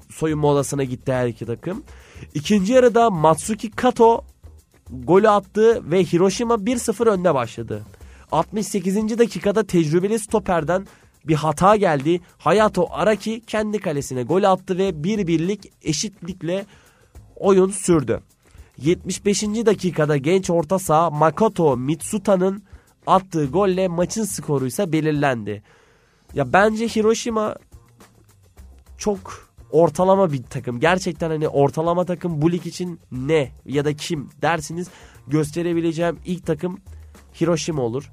soyunma 0.10 0.48
odasına 0.48 0.84
gitti 0.84 1.14
her 1.14 1.28
iki 1.28 1.46
takım. 1.46 1.84
İkinci 2.34 2.74
yarıda 2.74 3.10
Matsuki 3.10 3.72
Kato 3.72 4.24
golü 4.90 5.30
attı 5.30 5.92
ve 5.92 6.04
Hiroşima 6.04 6.54
1-0 6.54 7.10
önde 7.10 7.34
başladı. 7.34 7.84
68. 8.36 9.18
dakikada 9.18 9.64
tecrübeli 9.64 10.20
stoperden 10.20 10.88
bir 11.28 11.36
hata 11.36 11.76
geldi. 11.76 12.22
Hayato 12.38 12.88
Araki 12.92 13.42
kendi 13.42 13.80
kalesine 13.80 14.24
gol 14.24 14.44
attı 14.44 14.78
ve 14.78 15.04
bir 15.04 15.28
birlik 15.28 15.72
eşitlikle 15.82 16.66
oyun 17.36 17.70
sürdü. 17.70 18.22
75. 18.78 19.44
dakikada 19.44 20.18
genç 20.18 20.50
orta 20.50 20.80
saha 20.80 21.10
Makoto 21.10 21.78
Mitsuta'nın 21.78 22.64
attığı 23.08 23.46
golle 23.46 23.88
maçın 23.88 24.24
skoru 24.24 24.68
ise 24.68 24.92
belirlendi. 24.92 25.64
Ya 26.34 26.54
bence 26.54 26.88
Hiroşima 26.88 27.56
çok 28.98 29.50
ortalama 29.72 30.32
bir 30.32 30.44
takım. 30.44 30.80
Gerçekten 30.80 31.30
hani 31.30 31.48
ortalama 31.48 32.06
takım 32.06 32.42
bu 32.42 32.52
lig 32.52 32.66
için 32.66 33.00
ne 33.12 33.52
ya 33.66 33.86
da 33.86 33.94
kim 33.94 34.30
dersiniz 34.42 34.88
gösterebileceğim 35.28 36.20
ilk 36.26 36.46
takım 36.46 36.80
Hiroşima 37.42 37.82
olur. 37.82 38.12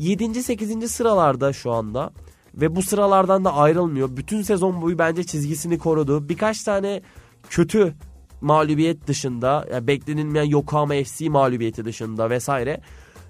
7. 0.00 0.42
8. 0.42 0.90
sıralarda 0.90 1.52
şu 1.52 1.72
anda 1.72 2.12
ve 2.54 2.76
bu 2.76 2.82
sıralardan 2.82 3.44
da 3.44 3.54
ayrılmıyor. 3.54 4.16
Bütün 4.16 4.42
sezon 4.42 4.82
boyu 4.82 4.98
bence 4.98 5.24
çizgisini 5.24 5.78
korudu. 5.78 6.28
Birkaç 6.28 6.62
tane 6.62 7.02
kötü 7.50 7.94
mağlubiyet 8.40 9.06
dışında 9.06 9.66
yani 9.72 9.86
beklenilmeyen 9.86 10.44
Yokohama 10.44 10.94
FC 10.94 11.28
mağlubiyeti 11.28 11.84
dışında 11.84 12.30
vesaire 12.30 12.80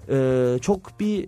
e, 0.09 0.57
çok 0.61 0.99
bir 0.99 1.27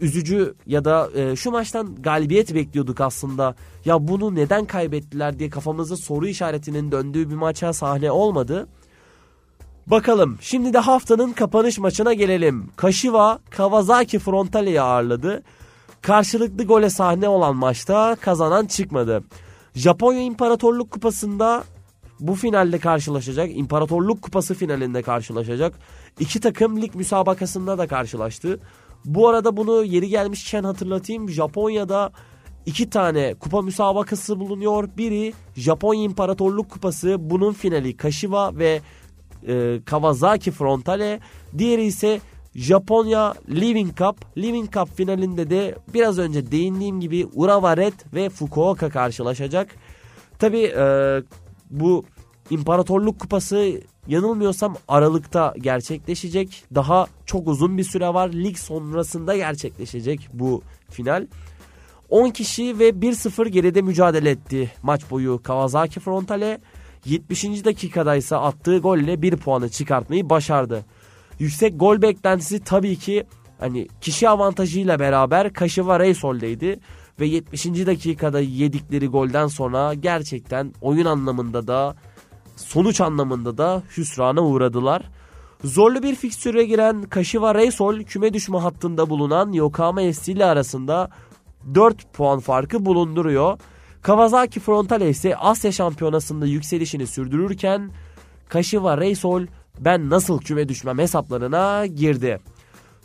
üzücü 0.00 0.54
ya 0.66 0.84
da 0.84 1.10
e, 1.14 1.36
şu 1.36 1.50
maçtan 1.50 1.94
galibiyet 2.02 2.54
bekliyorduk 2.54 3.00
aslında. 3.00 3.54
Ya 3.84 4.08
bunu 4.08 4.34
neden 4.34 4.64
kaybettiler 4.64 5.38
diye 5.38 5.50
kafamızda 5.50 5.96
soru 5.96 6.26
işaretinin 6.26 6.92
döndüğü 6.92 7.30
bir 7.30 7.34
maça 7.34 7.72
sahne 7.72 8.10
olmadı. 8.10 8.68
Bakalım 9.86 10.38
şimdi 10.40 10.72
de 10.72 10.78
haftanın 10.78 11.32
kapanış 11.32 11.78
maçına 11.78 12.12
gelelim. 12.12 12.70
Kashiwa 12.76 13.38
Kawasaki 13.50 14.18
Frontale'yi 14.18 14.80
ağırladı. 14.80 15.42
Karşılıklı 16.02 16.64
gole 16.64 16.90
sahne 16.90 17.28
olan 17.28 17.56
maçta 17.56 18.16
kazanan 18.20 18.66
çıkmadı. 18.66 19.24
Japonya 19.74 20.22
İmparatorluk 20.22 20.90
Kupası'nda 20.90 21.64
bu 22.20 22.34
finalde 22.34 22.78
karşılaşacak. 22.78 23.50
İmparatorluk 23.56 24.22
Kupası 24.22 24.54
finalinde 24.54 25.02
karşılaşacak. 25.02 25.78
İki 26.20 26.40
takım 26.40 26.82
lig 26.82 26.94
müsabakasında 26.94 27.78
da 27.78 27.86
karşılaştı. 27.86 28.60
Bu 29.04 29.28
arada 29.28 29.56
bunu 29.56 29.84
yeri 29.84 30.08
gelmişken 30.08 30.64
hatırlatayım. 30.64 31.30
Japonya'da 31.30 32.12
iki 32.66 32.90
tane 32.90 33.34
kupa 33.34 33.62
müsabakası 33.62 34.40
bulunuyor. 34.40 34.88
Biri 34.96 35.32
Japonya 35.56 36.02
İmparatorluk 36.02 36.70
Kupası. 36.70 37.16
Bunun 37.18 37.52
finali 37.52 37.96
Kashiwa 37.96 38.58
ve 38.58 38.80
e, 39.48 39.80
Kawasaki 39.84 40.50
Frontale. 40.50 41.20
Diğeri 41.58 41.84
ise 41.84 42.20
Japonya 42.54 43.34
Living 43.50 43.96
Cup. 43.98 44.36
Living 44.38 44.72
Cup 44.72 44.96
finalinde 44.96 45.50
de 45.50 45.74
biraz 45.94 46.18
önce 46.18 46.50
değindiğim 46.50 47.00
gibi 47.00 47.26
Urawa 47.34 47.76
Red 47.76 48.14
ve 48.14 48.28
Fukuoka 48.28 48.90
karşılaşacak. 48.90 49.68
Tabi 50.38 50.58
e, 50.58 51.16
bu 51.70 52.04
İmparatorluk 52.50 53.20
Kupası 53.20 53.80
yanılmıyorsam 54.08 54.76
Aralık'ta 54.88 55.54
gerçekleşecek. 55.60 56.64
Daha 56.74 57.06
çok 57.26 57.48
uzun 57.48 57.78
bir 57.78 57.84
süre 57.84 58.14
var. 58.14 58.28
Lig 58.32 58.56
sonrasında 58.56 59.36
gerçekleşecek 59.36 60.28
bu 60.32 60.62
final. 60.90 61.26
10 62.08 62.30
kişi 62.30 62.78
ve 62.78 62.88
1-0 62.88 63.48
geride 63.48 63.82
mücadele 63.82 64.30
etti 64.30 64.72
maç 64.82 65.10
boyu 65.10 65.42
Kawasaki 65.42 66.00
Frontale. 66.00 66.60
70. 67.04 67.64
dakikada 67.64 68.16
ise 68.16 68.36
attığı 68.36 68.78
golle 68.78 69.22
1 69.22 69.36
puanı 69.36 69.68
çıkartmayı 69.68 70.30
başardı. 70.30 70.84
Yüksek 71.38 71.80
gol 71.80 72.02
beklentisi 72.02 72.60
tabii 72.64 72.96
ki 72.96 73.24
hani 73.58 73.88
kişi 74.00 74.28
avantajıyla 74.28 74.98
beraber 74.98 75.52
Kashiwa 75.52 76.00
Reisol'deydi. 76.00 76.80
Ve 77.20 77.26
70. 77.26 77.66
dakikada 77.66 78.40
yedikleri 78.40 79.06
golden 79.06 79.46
sonra 79.46 79.94
gerçekten 79.94 80.72
oyun 80.80 81.04
anlamında 81.04 81.66
da 81.66 81.96
sonuç 82.56 83.00
anlamında 83.00 83.58
da 83.58 83.82
hüsrana 83.96 84.40
uğradılar. 84.40 85.02
Zorlu 85.64 86.02
bir 86.02 86.14
fikstüre 86.14 86.64
giren 86.64 87.02
Kashiwa 87.02 87.54
Reysol 87.54 88.02
küme 88.02 88.34
düşme 88.34 88.58
hattında 88.58 89.10
bulunan 89.10 89.52
Yokohama 89.52 90.00
FC 90.00 90.32
ile 90.32 90.44
arasında 90.44 91.10
4 91.74 92.12
puan 92.12 92.40
farkı 92.40 92.84
bulunduruyor. 92.84 93.58
Kawasaki 94.02 94.60
Frontale 94.60 95.08
ise 95.08 95.36
Asya 95.36 95.72
Şampiyonası'nda 95.72 96.46
yükselişini 96.46 97.06
sürdürürken 97.06 97.90
Kashiwa 98.48 98.98
Reysol 98.98 99.42
ben 99.80 100.10
nasıl 100.10 100.40
küme 100.40 100.68
düşmem 100.68 100.98
hesaplarına 100.98 101.86
girdi. 101.86 102.40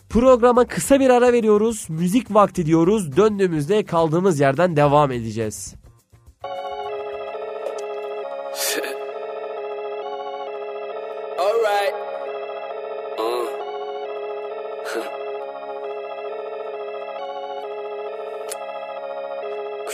Programa 0.10 0.66
kısa 0.66 1.00
bir 1.00 1.10
ara 1.10 1.34
veriyoruz. 1.34 1.86
Müzik 1.90 2.34
vakti 2.34 2.66
diyoruz. 2.66 3.18
Döndüğümüzde 3.18 3.86
kaldığımız 3.86 4.40
yerden 4.40 4.76
devam 4.76 5.12
edeceğiz. 5.12 5.76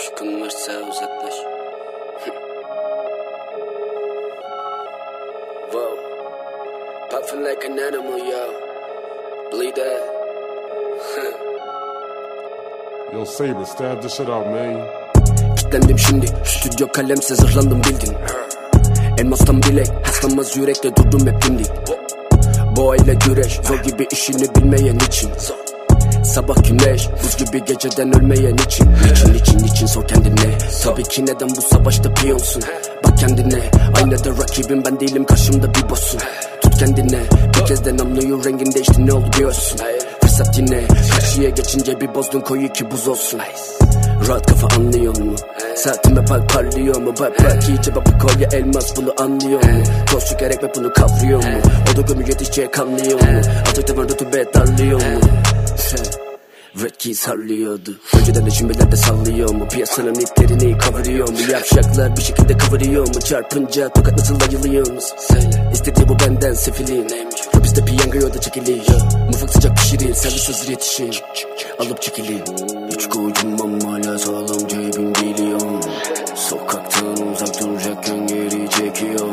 Kuşkun 0.04 0.42
varsa 0.42 0.72
uzaklaş. 0.72 1.34
Whoa. 5.72 5.98
Puffing 7.12 7.46
like 7.46 7.68
an 7.68 7.78
animal, 7.78 8.20
yo. 8.20 8.44
Bleed 9.52 9.76
that. 9.76 10.02
Yo 13.14 13.26
Saber, 13.26 13.66
stab 13.66 14.02
this 14.02 14.14
shit 14.14 14.30
out, 14.30 14.46
man. 14.46 14.88
Kitlendim 15.56 16.00
şimdi 16.00 16.26
Stüdyo 16.46 16.88
kalemse 16.88 17.36
zırlandım 17.36 17.82
bildin 17.84 18.16
Elmastan 19.18 19.64
bilek 19.64 19.88
Haslanmaz 20.06 20.58
yürekte 20.58 20.96
durdum 20.96 21.28
hep 21.28 21.42
dimdik 21.42 21.72
Boğa 22.76 22.96
ile 22.96 23.14
güreş 23.28 23.60
Zor 23.64 23.78
gibi 23.78 24.08
işini 24.12 24.56
bilmeyen 24.56 24.96
için 24.96 25.30
Sabah 26.34 26.56
güneş 26.70 27.10
Buz 27.24 27.38
gibi 27.38 27.66
geceden 27.66 28.18
ölmeyen 28.18 28.54
için 28.54 28.88
Niçin 29.04 29.34
niçin 29.34 29.58
niçin 29.64 29.86
sor 29.86 30.08
kendine 30.08 30.58
Tabii 30.84 31.04
ki 31.04 31.26
neden 31.26 31.50
bu 31.50 31.62
savaşta 31.62 32.14
piyonsun 32.14 32.64
Bak 33.04 33.18
kendine 33.18 33.62
Aynada 33.98 34.30
rakibim 34.30 34.86
ben 34.86 35.00
değilim 35.00 35.26
karşımda 35.26 35.74
bir 35.74 35.90
boss'un 35.90 36.20
Tut 36.62 36.78
kendine 36.80 37.20
Bir 37.60 37.66
kez 37.66 37.86
de 37.86 37.98
namluyu 37.98 38.46
rengin 38.46 38.72
değişti 38.74 39.06
ne 39.06 39.14
oldu 39.14 39.26
biliyorsun 39.34 39.80
Fırsat 40.22 40.58
yine 40.58 40.84
Karşıya 41.14 41.50
geçince 41.50 42.02
bir 42.02 42.16
bozdun 42.16 42.42
koyu 42.42 42.74
ki 42.74 42.92
buz 42.92 43.08
olsun 43.08 43.40
Rahat 44.28 44.48
kafa 44.48 44.68
anlıyor 44.76 45.18
mu? 45.18 45.36
Saatime 45.76 46.26
par 46.26 46.48
parlıyor 46.48 47.02
mu? 47.02 47.14
Bak 47.20 47.32
bak 47.44 47.70
iyice 47.70 47.96
bak 47.96 48.04
bu 48.08 48.28
kolye 48.28 48.48
elmas 48.54 48.98
bunu 48.98 49.14
anlıyor 49.18 49.64
mu? 49.64 49.84
Toz 50.12 50.26
çıkarak 50.26 50.64
ve 50.64 50.72
bunu 50.76 50.94
kavruyor 50.94 51.44
mu? 51.44 51.60
O 51.94 51.98
da 51.98 52.02
gömü 52.02 52.24
yetişecek 52.30 52.74
kanlıyor 52.74 53.22
mu? 53.22 53.42
Azıcık 53.72 53.98
var 53.98 54.10
rutubet 54.10 54.54
darlıyor 54.54 55.00
mu? 55.00 55.20
Red 56.84 56.98
Keys 57.00 57.28
harlıyordu 57.28 58.00
Önceden 58.20 58.46
de 58.46 58.52
şimdilerde 58.52 58.96
sallıyor 58.96 59.54
mu? 59.54 59.68
Piyasanın 59.68 60.16
iplerini 60.16 60.78
kavuruyor 60.78 61.30
mu? 61.30 61.38
Yavşaklar 61.52 62.18
bir 62.18 62.22
şekilde 62.22 62.58
kavuruyor 62.58 63.08
mu? 63.08 63.22
Çarpınca 63.22 63.90
tokat 63.90 64.18
nasıl 64.18 64.42
ayılıyorsunuz 64.42 65.04
Söyle. 65.04 65.72
İstediği 65.74 66.08
bu 66.10 66.20
benden 66.20 66.54
sefilin. 66.54 67.08
Hapiste 67.52 67.86
piyangoya 67.86 68.34
da 68.34 68.42
çekiliyor. 68.42 69.02
Mufak 69.28 69.50
sıcak 69.50 69.78
pişirir 69.78 70.14
servis 70.14 70.50
hazır 70.50 70.70
yetişir 70.70 71.24
Alıp 71.80 72.02
çekilin 72.02 72.44
Hiç 72.92 73.10
koyunmam 73.10 73.80
hala 73.80 74.20
sağlam 74.20 74.68
cebim 74.68 75.14
geliyor. 75.14 75.84
Sokaktan 76.36 77.28
uzak 77.34 77.62
duracakken 77.62 78.28
geri 78.28 78.70
çekiyor. 78.70 79.30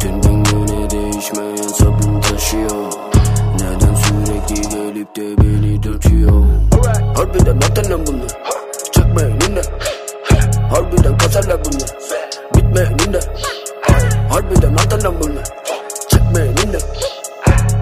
Dünden 0.00 0.44
güne 0.44 0.90
değişmeyen 0.90 1.56
sabun 1.56 2.20
taşıyor. 2.20 2.92
Neden 3.54 3.94
sürekli 3.94 4.68
gelip 4.68 5.16
de 5.16 5.22
dürtüyor 5.22 5.55
Harbiden 7.36 7.56
vatanım 7.56 8.06
bunlar 8.06 8.28
Çökmeyin 8.92 9.40
önüne 9.40 9.62
Harbiden 10.70 11.18
kasarlar 11.18 11.58
bunlar 11.64 11.90
Bitmeyin 12.54 12.98
önüne 12.98 13.20
Harbiden 14.30 14.74
vatanım 14.74 15.20
bunlar 15.20 15.44
Çökmeyin 16.10 16.56
önüne 16.56 16.78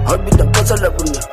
Harbiden 0.06 0.52
kasarlar 0.52 0.92
bunlar 0.98 1.24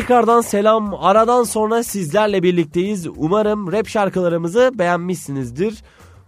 Tekrardan 0.00 0.40
selam. 0.40 0.94
Aradan 0.94 1.42
sonra 1.42 1.82
sizlerle 1.82 2.42
birlikteyiz. 2.42 3.06
Umarım 3.16 3.72
rap 3.72 3.88
şarkılarımızı 3.88 4.70
beğenmişsinizdir. 4.74 5.82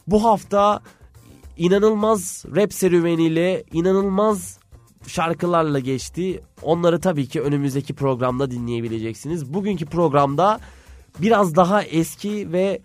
Bu 0.06 0.24
hafta 0.24 0.80
inanılmaz 1.56 2.44
rap 2.56 2.72
serüveniyle, 2.72 3.64
inanılmaz 3.72 4.58
şarkılarla 5.06 5.78
geçti. 5.78 6.40
Onları 6.62 7.00
tabii 7.00 7.26
ki 7.26 7.42
önümüzdeki 7.42 7.94
programda 7.94 8.50
dinleyebileceksiniz. 8.50 9.54
Bugünkü 9.54 9.86
programda 9.86 10.60
biraz 11.18 11.56
daha 11.56 11.82
eski 11.82 12.52
ve 12.52 12.80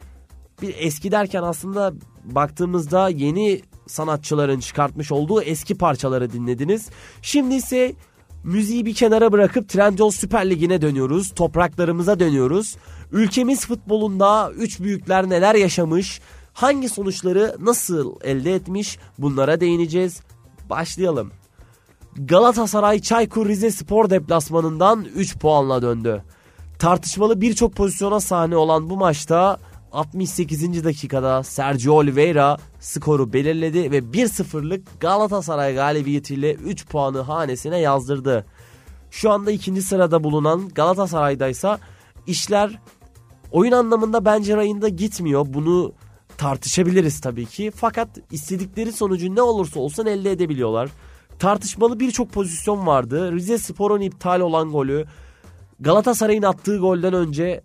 bir 0.62 0.76
eski 0.78 1.12
derken 1.12 1.44
aslında 1.44 1.94
baktığımızda 2.24 3.10
yeni 3.10 3.62
sanatçıların 3.88 4.60
çıkartmış 4.60 5.12
olduğu 5.12 5.42
eski 5.42 5.78
parçaları 5.78 6.34
dinlediniz. 6.34 6.90
Şimdi 7.22 7.56
ise 7.56 7.96
müziği 8.44 8.86
bir 8.86 8.94
kenara 8.94 9.32
bırakıp 9.32 9.70
Trendyol 9.70 10.12
Süper 10.12 10.50
Ligi'ne 10.50 10.82
dönüyoruz. 10.82 11.30
Topraklarımıza 11.36 12.20
dönüyoruz. 12.20 12.76
Ülkemiz 13.12 13.68
futbolunda 13.68 14.52
üç 14.52 14.80
büyükler 14.80 15.30
neler 15.30 15.56
yaşamış, 15.56 16.22
hangi 16.54 16.90
sonuçları 16.90 17.56
nasıl 17.60 18.16
elde 18.24 18.56
etmiş 18.56 18.98
bunlara 19.18 19.60
değineceğiz. 19.60 20.22
Başlayalım. 20.70 21.32
Galatasaray 22.16 23.00
Çaykur 23.00 23.48
Rizespor 23.48 24.10
deplasmanından 24.10 25.06
3 25.16 25.38
puanla 25.38 25.82
döndü. 25.82 26.24
Tartışmalı 26.80 27.42
birçok 27.42 27.76
pozisyona 27.76 28.20
sahne 28.20 28.56
olan 28.56 28.90
bu 28.90 28.98
maçta 28.98 29.58
68. 29.98 30.84
dakikada 30.84 31.44
Sergio 31.44 31.94
Oliveira 31.94 32.58
skoru 32.80 33.34
belirledi 33.34 33.92
ve 33.92 33.98
1-0'lık 33.98 35.02
Galatasaray 35.02 35.76
galibiyetiyle 35.76 36.54
3 36.54 36.86
puanı 36.88 37.20
hanesine 37.20 37.80
yazdırdı. 37.80 38.46
Şu 39.12 39.32
anda 39.32 39.52
ikinci 39.52 39.82
sırada 39.82 40.24
bulunan 40.24 40.70
Galatasaray'da 40.70 41.48
ise 41.48 41.78
işler 42.28 42.80
oyun 43.52 43.72
anlamında 43.72 44.26
bence 44.26 44.58
rayında 44.58 44.90
gitmiyor. 44.90 45.46
Bunu 45.50 45.94
tartışabiliriz 46.38 47.22
tabii 47.22 47.46
ki. 47.46 47.72
Fakat 47.76 48.10
istedikleri 48.32 48.92
sonucu 48.92 49.36
ne 49.36 49.42
olursa 49.42 49.80
olsun 49.80 50.06
elde 50.06 50.32
edebiliyorlar. 50.32 50.90
Tartışmalı 51.40 52.00
birçok 52.00 52.32
pozisyon 52.32 52.88
vardı. 52.88 53.32
Rize 53.32 53.58
Spor'un 53.58 54.02
iptal 54.02 54.40
olan 54.40 54.72
golü, 54.72 55.06
Galatasaray'ın 55.80 56.44
attığı 56.44 56.78
golden 56.78 57.14
önce 57.14 57.62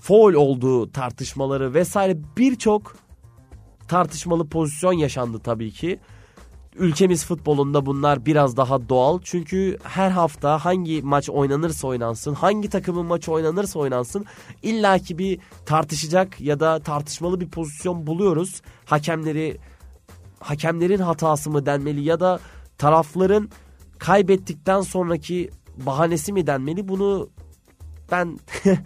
foul 0.00 0.34
olduğu 0.34 0.92
tartışmaları 0.92 1.74
vesaire 1.74 2.18
birçok 2.36 2.96
tartışmalı 3.88 4.48
pozisyon 4.48 4.92
yaşandı 4.92 5.38
tabii 5.38 5.70
ki. 5.70 6.00
Ülkemiz 6.76 7.24
futbolunda 7.24 7.86
bunlar 7.86 8.26
biraz 8.26 8.56
daha 8.56 8.88
doğal. 8.88 9.20
Çünkü 9.22 9.78
her 9.82 10.10
hafta 10.10 10.64
hangi 10.64 11.02
maç 11.02 11.30
oynanırsa 11.30 11.88
oynansın, 11.88 12.34
hangi 12.34 12.68
takımın 12.68 13.06
maçı 13.06 13.32
oynanırsa 13.32 13.78
oynansın 13.78 14.26
illaki 14.62 15.18
bir 15.18 15.38
tartışacak 15.66 16.40
ya 16.40 16.60
da 16.60 16.78
tartışmalı 16.80 17.40
bir 17.40 17.48
pozisyon 17.48 18.06
buluyoruz. 18.06 18.62
Hakemleri 18.84 19.58
hakemlerin 20.40 20.98
hatası 20.98 21.50
mı 21.50 21.66
denmeli 21.66 22.02
ya 22.02 22.20
da 22.20 22.40
tarafların 22.78 23.50
kaybettikten 23.98 24.80
sonraki 24.80 25.50
bahanesi 25.86 26.32
mi 26.32 26.46
denmeli 26.46 26.88
bunu 26.88 27.28
ben 28.10 28.38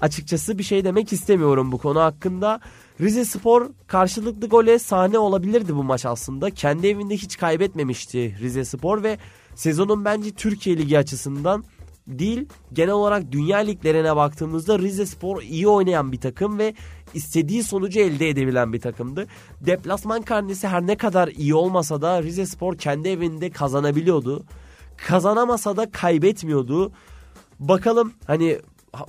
açıkçası 0.00 0.58
bir 0.58 0.62
şey 0.62 0.84
demek 0.84 1.12
istemiyorum 1.12 1.72
bu 1.72 1.78
konu 1.78 2.00
hakkında. 2.00 2.60
Rize 3.00 3.24
Spor 3.24 3.70
karşılıklı 3.86 4.46
gole 4.46 4.78
sahne 4.78 5.18
olabilirdi 5.18 5.76
bu 5.76 5.84
maç 5.84 6.06
aslında. 6.06 6.50
Kendi 6.50 6.86
evinde 6.86 7.14
hiç 7.16 7.36
kaybetmemişti 7.36 8.36
Rize 8.40 8.64
Spor 8.64 9.02
ve 9.02 9.18
sezonun 9.54 10.04
bence 10.04 10.30
Türkiye 10.30 10.76
Ligi 10.76 10.98
açısından 10.98 11.64
değil 12.06 12.48
genel 12.72 12.92
olarak 12.92 13.32
dünya 13.32 13.58
liglerine 13.58 14.16
baktığımızda 14.16 14.78
Rize 14.78 15.06
Spor 15.06 15.42
iyi 15.42 15.68
oynayan 15.68 16.12
bir 16.12 16.20
takım 16.20 16.58
ve 16.58 16.74
istediği 17.14 17.62
sonucu 17.62 18.00
elde 18.00 18.28
edebilen 18.28 18.72
bir 18.72 18.80
takımdı. 18.80 19.26
Deplasman 19.60 20.22
karnesi 20.22 20.68
her 20.68 20.86
ne 20.86 20.96
kadar 20.96 21.28
iyi 21.28 21.54
olmasa 21.54 22.02
da 22.02 22.22
Rize 22.22 22.46
Spor 22.46 22.78
kendi 22.78 23.08
evinde 23.08 23.50
kazanabiliyordu. 23.50 24.44
Kazanamasa 24.96 25.76
da 25.76 25.90
kaybetmiyordu. 25.90 26.92
Bakalım 27.58 28.12
hani 28.26 28.58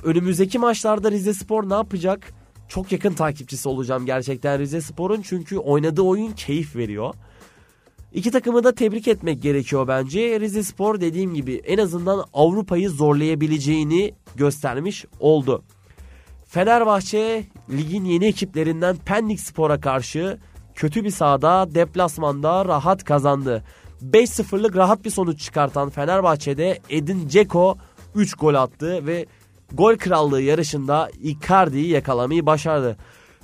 önümüzdeki 0.04 0.60
maçlarda 0.60 1.12
Rize 1.12 1.34
Spor 1.34 1.70
ne 1.70 1.74
yapacak? 1.74 2.34
Çok 2.68 2.92
yakın 2.92 3.14
takipçisi 3.14 3.70
olacağım 3.70 4.06
gerçekten 4.06 4.60
Rize 4.60 4.82
Spor'un 4.82 5.22
çünkü 5.22 5.58
oynadığı 5.58 6.02
oyun 6.02 6.32
keyif 6.32 6.76
veriyor. 6.76 7.14
İki 8.14 8.32
takımı 8.32 8.64
da 8.64 8.76
tebrik 8.76 9.08
etmek 9.08 9.42
gerekiyor 9.42 9.88
bence. 9.88 10.40
Rize 10.40 10.64
Spor 10.64 11.02
dediğim 11.02 11.34
gibi 11.34 11.56
en 11.56 11.78
azından 11.78 12.26
Avrupa'yı 12.34 12.90
zorlayabileceğini 12.90 14.14
göstermiş 14.36 15.06
oldu. 15.20 15.64
Fenerbahçe 16.46 17.44
ligin 17.70 18.06
yeni 18.06 18.26
ekiplerinden 18.26 18.96
Pendik 18.96 19.40
Spor'a 19.40 19.80
karşı 19.80 20.40
kötü 20.76 21.04
bir 21.04 21.12
sahada 21.12 21.76
deplasmanda 21.76 22.66
rahat 22.66 23.04
kazandı. 23.04 23.64
5-0'lık 24.02 24.76
rahat 24.76 25.06
bir 25.06 25.10
sonuç 25.10 25.42
çıkartan 25.42 25.90
Fenerbahçe'de 25.90 26.80
Edin 26.90 27.30
Dzeko 27.30 27.78
3 28.16 28.34
gol 28.34 28.54
attı 28.54 29.06
ve 29.06 29.26
gol 29.74 29.98
krallığı 29.98 30.42
yarışında 30.42 31.10
Icardi'yi 31.22 31.88
yakalamayı 31.90 32.46
başardı. 32.46 32.98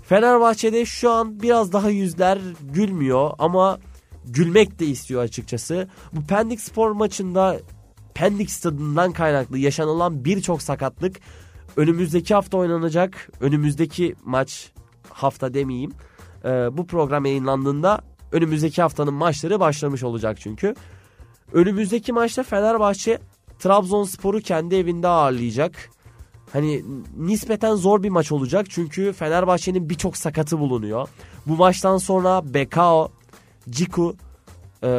Fenerbahçe'de 0.03 0.85
şu 0.85 1.11
an 1.11 1.41
biraz 1.41 1.73
daha 1.73 1.89
yüzler 1.89 2.39
gülmüyor 2.61 3.31
ama 3.39 3.79
gülmek 4.25 4.79
de 4.79 4.85
istiyor 4.85 5.21
açıkçası. 5.21 5.87
Bu 6.13 6.23
Pendik 6.27 6.61
Spor 6.61 6.91
maçında 6.91 7.59
Pendik 8.13 8.51
stadından 8.51 9.11
kaynaklı 9.11 9.57
yaşanılan 9.57 10.25
birçok 10.25 10.61
sakatlık 10.61 11.19
önümüzdeki 11.77 12.33
hafta 12.33 12.57
oynanacak. 12.57 13.29
Önümüzdeki 13.41 14.15
maç 14.25 14.71
hafta 15.09 15.53
demeyeyim. 15.53 15.91
Ee, 16.45 16.49
bu 16.77 16.87
program 16.87 17.25
yayınlandığında 17.25 18.01
önümüzdeki 18.31 18.81
haftanın 18.81 19.13
maçları 19.13 19.59
başlamış 19.59 20.03
olacak 20.03 20.37
çünkü. 20.39 20.75
Önümüzdeki 21.53 22.13
maçta 22.13 22.43
Fenerbahçe 22.43 23.19
Trabzonspor'u 23.59 24.39
kendi 24.39 24.75
evinde 24.75 25.07
ağırlayacak. 25.07 25.89
Hani 26.53 26.83
nispeten 27.17 27.75
zor 27.75 28.03
bir 28.03 28.09
maç 28.09 28.31
olacak 28.31 28.65
çünkü 28.69 29.13
Fenerbahçe'nin 29.13 29.89
birçok 29.89 30.17
sakatı 30.17 30.59
bulunuyor. 30.59 31.09
Bu 31.45 31.55
maçtan 31.55 31.97
sonra 31.97 32.53
Bekao, 32.53 33.11
Ciku 33.69 34.15
e, 34.83 34.89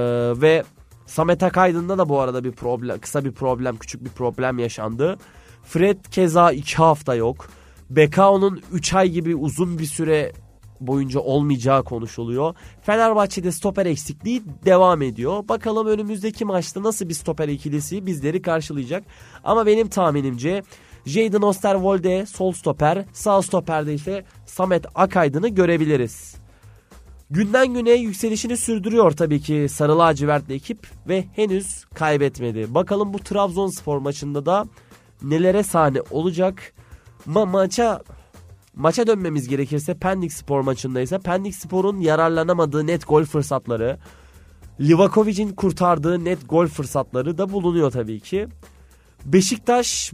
ve 0.40 0.64
Samet 1.06 1.42
Akaydın'da 1.42 1.98
da 1.98 2.08
bu 2.08 2.20
arada 2.20 2.44
bir 2.44 2.52
problem, 2.52 2.98
kısa 2.98 3.24
bir 3.24 3.32
problem, 3.32 3.76
küçük 3.76 4.04
bir 4.04 4.10
problem 4.10 4.58
yaşandı. 4.58 5.18
Fred 5.64 6.04
keza 6.10 6.52
2 6.52 6.76
hafta 6.76 7.14
yok. 7.14 7.48
Bekao'nun 7.90 8.62
3 8.72 8.94
ay 8.94 9.08
gibi 9.10 9.36
uzun 9.36 9.78
bir 9.78 9.86
süre 9.86 10.32
boyunca 10.80 11.20
olmayacağı 11.20 11.84
konuşuluyor. 11.84 12.54
Fenerbahçe'de 12.82 13.52
stoper 13.52 13.86
eksikliği 13.86 14.42
devam 14.64 15.02
ediyor. 15.02 15.48
Bakalım 15.48 15.86
önümüzdeki 15.86 16.44
maçta 16.44 16.82
nasıl 16.82 17.08
bir 17.08 17.14
stoper 17.14 17.48
ikilisi 17.48 18.06
bizleri 18.06 18.42
karşılayacak. 18.42 19.04
Ama 19.44 19.66
benim 19.66 19.88
tahminimce 19.88 20.62
Jadon 21.06 21.42
Osterwolde 21.42 22.26
sol 22.26 22.52
stoper, 22.52 23.04
sağ 23.12 23.42
stoperde 23.42 23.94
ise 23.94 24.24
Samet 24.46 24.86
Akaydın'ı 24.94 25.48
görebiliriz. 25.48 26.34
Günden 27.30 27.74
güne 27.74 27.90
yükselişini 27.90 28.56
sürdürüyor 28.56 29.10
tabii 29.10 29.40
ki 29.40 29.66
Sarı 29.70 29.98
Lacivertli 29.98 30.54
ekip 30.54 30.88
ve 31.08 31.24
henüz 31.32 31.84
kaybetmedi. 31.84 32.74
Bakalım 32.74 33.12
bu 33.12 33.18
Trabzonspor 33.18 33.98
maçında 33.98 34.46
da 34.46 34.64
nelere 35.22 35.62
sahne 35.62 36.00
olacak. 36.10 36.72
Ma 37.26 37.46
maça 37.46 38.02
maça 38.74 39.06
dönmemiz 39.06 39.48
gerekirse 39.48 39.94
Pendik 39.94 40.32
Spor 40.32 40.60
maçındaysa 40.60 41.18
Pendik 41.18 41.54
Spor'un 41.54 42.00
yararlanamadığı 42.00 42.86
net 42.86 43.08
gol 43.08 43.24
fırsatları, 43.24 43.98
Livakovic'in 44.80 45.52
kurtardığı 45.52 46.24
net 46.24 46.48
gol 46.48 46.66
fırsatları 46.66 47.38
da 47.38 47.52
bulunuyor 47.52 47.90
tabii 47.90 48.20
ki. 48.20 48.48
Beşiktaş 49.24 50.12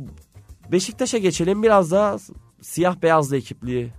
Beşiktaş'a 0.73 1.19
geçelim 1.19 1.63
biraz 1.63 1.91
da 1.91 2.19
siyah 2.61 3.03
beyazlı 3.03 3.37
ekipliği. 3.37 3.93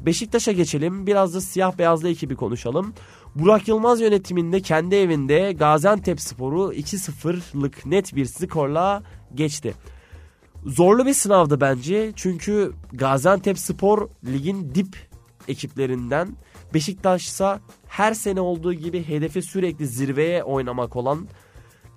Beşiktaş'a 0.00 0.52
geçelim 0.52 1.06
biraz 1.06 1.34
da 1.34 1.40
siyah 1.40 1.78
beyazlı 1.78 2.08
ekibi 2.08 2.36
konuşalım. 2.36 2.94
Burak 3.34 3.68
Yılmaz 3.68 4.00
yönetiminde 4.00 4.60
kendi 4.60 4.94
evinde 4.94 5.52
Gaziantep 5.52 6.20
Sporu 6.20 6.72
2-0'lık 6.72 7.86
net 7.86 8.16
bir 8.16 8.24
skorla 8.24 9.02
geçti. 9.34 9.74
Zorlu 10.66 11.06
bir 11.06 11.14
sınavdı 11.14 11.60
bence 11.60 12.12
çünkü 12.16 12.72
Gaziantep 12.92 13.58
Spor 13.58 14.08
ligin 14.24 14.74
dip 14.74 14.96
ekiplerinden 15.48 16.36
Beşiktaş 16.74 17.26
ise 17.26 17.58
her 17.88 18.14
sene 18.14 18.40
olduğu 18.40 18.74
gibi 18.74 19.08
hedefi 19.08 19.42
sürekli 19.42 19.86
zirveye 19.86 20.44
oynamak 20.44 20.96
olan 20.96 21.28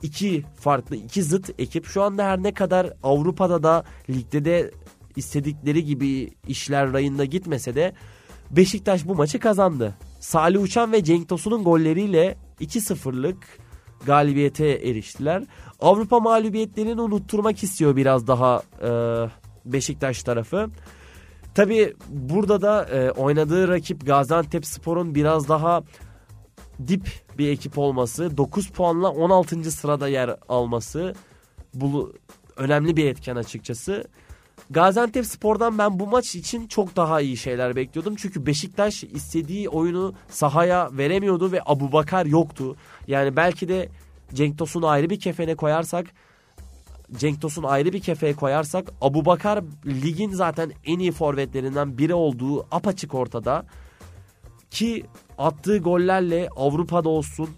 iki 0.02 0.44
farklı 0.60 0.96
iki 0.96 1.24
zıt 1.24 1.50
ekip 1.60 1.86
şu 1.86 2.04
anda 2.04 2.24
her 2.24 2.44
ne 2.44 2.54
kadar 2.54 2.94
Avrupa'da 3.04 3.64
da 3.64 3.84
ligde 4.10 4.46
de 4.46 4.72
istedikleri 5.16 5.86
gibi 5.86 6.30
işler 6.48 6.94
rayında 6.94 7.26
gitmese 7.26 7.76
de 7.76 7.94
Beşiktaş 8.52 9.08
bu 9.08 9.16
maçı 9.16 9.40
kazandı. 9.40 9.96
Salih 10.20 10.62
Uçan 10.62 10.92
ve 10.92 11.04
Cenk 11.04 11.30
Tosun'un 11.30 11.64
golleriyle 11.64 12.38
2-0'lık 12.62 13.38
galibiyete 14.06 14.68
eriştiler. 14.68 15.44
Avrupa 15.80 16.20
mağlubiyetlerini 16.20 17.02
unutturmak 17.02 17.64
istiyor 17.64 17.96
biraz 17.96 18.28
daha 18.28 18.62
e, 18.82 18.92
Beşiktaş 19.66 20.24
tarafı. 20.24 20.68
Tabi 21.56 21.94
burada 22.10 22.62
da 22.62 22.86
e, 22.86 23.12
oynadığı 23.12 23.68
rakip 23.68 24.06
Gaziantep 24.06 24.66
Spor'un 24.66 25.16
biraz 25.16 25.50
daha 25.50 25.84
dip 26.88 27.08
bir 27.38 27.50
ekip 27.50 27.78
olması, 27.78 28.38
9 28.38 28.70
puanla 28.70 29.10
16. 29.10 29.72
sırada 29.72 30.08
yer 30.08 30.36
alması 30.50 31.16
bu 31.74 32.14
önemli 32.56 32.98
bir 32.98 33.06
etken 33.06 33.36
açıkçası. 33.36 34.04
Gaziantep 34.70 35.26
Spor'dan 35.26 35.78
ben 35.78 36.00
bu 36.00 36.08
maç 36.08 36.36
için 36.36 36.68
çok 36.68 36.96
daha 36.96 37.22
iyi 37.22 37.38
şeyler 37.38 37.76
bekliyordum. 37.76 38.16
Çünkü 38.16 38.46
Beşiktaş 38.46 39.04
istediği 39.04 39.70
oyunu 39.70 40.14
sahaya 40.30 40.90
veremiyordu 40.92 41.52
ve 41.52 41.62
Abu 41.66 41.92
Bakar 41.92 42.26
yoktu. 42.26 42.76
Yani 43.08 43.36
belki 43.36 43.68
de 43.68 43.90
Cenk 44.34 44.58
Tosun'u 44.58 44.88
ayrı 44.88 45.10
bir 45.10 45.20
kefene 45.20 45.56
koyarsak 45.56 46.06
Cenk 47.18 47.42
Tosun 47.42 47.64
ayrı 47.64 47.94
bir 47.94 48.00
kefeye 48.00 48.34
koyarsak 48.36 48.92
Abu 49.02 49.26
Bakar 49.26 49.64
ligin 49.86 50.32
zaten 50.32 50.72
en 50.86 51.00
iyi 51.00 51.12
forvetlerinden 51.12 51.98
biri 51.98 52.14
olduğu 52.14 52.68
apaçık 52.72 53.14
ortada. 53.14 53.66
Ki 54.72 55.06
attığı 55.38 55.78
gollerle 55.78 56.50
Avrupa'da 56.56 57.10
olsun 57.10 57.50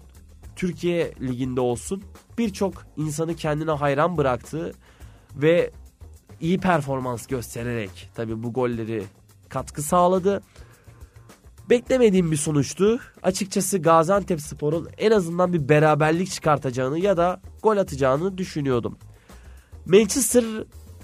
Türkiye 0.56 1.12
liginde 1.20 1.60
olsun 1.60 2.02
birçok 2.38 2.86
insanı 2.96 3.36
kendine 3.36 3.70
hayran 3.70 4.16
bıraktı 4.16 4.72
ve 5.36 5.70
iyi 6.40 6.58
performans 6.58 7.26
göstererek 7.26 8.10
tabi 8.14 8.42
bu 8.42 8.52
golleri 8.52 9.02
katkı 9.48 9.82
sağladı. 9.82 10.42
Beklemediğim 11.70 12.30
bir 12.30 12.36
sonuçtu. 12.36 13.00
Açıkçası 13.22 13.78
Gaziantep 13.78 14.40
Spor'un 14.40 14.88
en 14.98 15.10
azından 15.10 15.52
bir 15.52 15.68
beraberlik 15.68 16.30
çıkartacağını 16.30 16.98
ya 16.98 17.16
da 17.16 17.40
gol 17.62 17.76
atacağını 17.76 18.38
düşünüyordum. 18.38 18.98
Manchester 19.86 20.44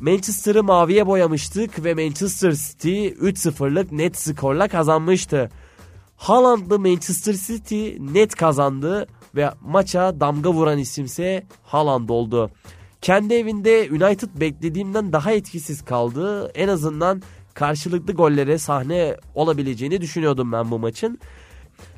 Manchester'ı 0.01 0.65
maviye 0.65 1.07
boyamıştık 1.07 1.85
ve 1.85 1.95
Manchester 1.95 2.53
City 2.53 3.09
3-0'lık 3.09 3.93
net 3.93 4.19
skorla 4.19 4.69
kazanmıştı. 4.69 5.51
Haaland'lı 6.19 6.79
Manchester 6.79 7.35
City 7.35 7.91
net 7.99 8.35
kazandı 8.35 9.07
ve 9.37 9.51
maça 9.61 10.21
damga 10.21 10.53
vuran 10.53 10.79
isimse 10.79 11.47
Haaland 11.63 12.09
oldu. 12.09 12.51
Kendi 13.01 13.35
evinde 13.35 13.89
United 13.91 14.29
beklediğimden 14.35 15.13
daha 15.13 15.33
etkisiz 15.33 15.85
kaldı. 15.85 16.51
En 16.55 16.69
azından 16.69 17.23
karşılıklı 17.55 18.13
gollere 18.13 18.59
sahne 18.59 19.17
olabileceğini 19.35 20.01
düşünüyordum 20.01 20.53
ben 20.53 20.71
bu 20.71 20.79
maçın. 20.79 21.19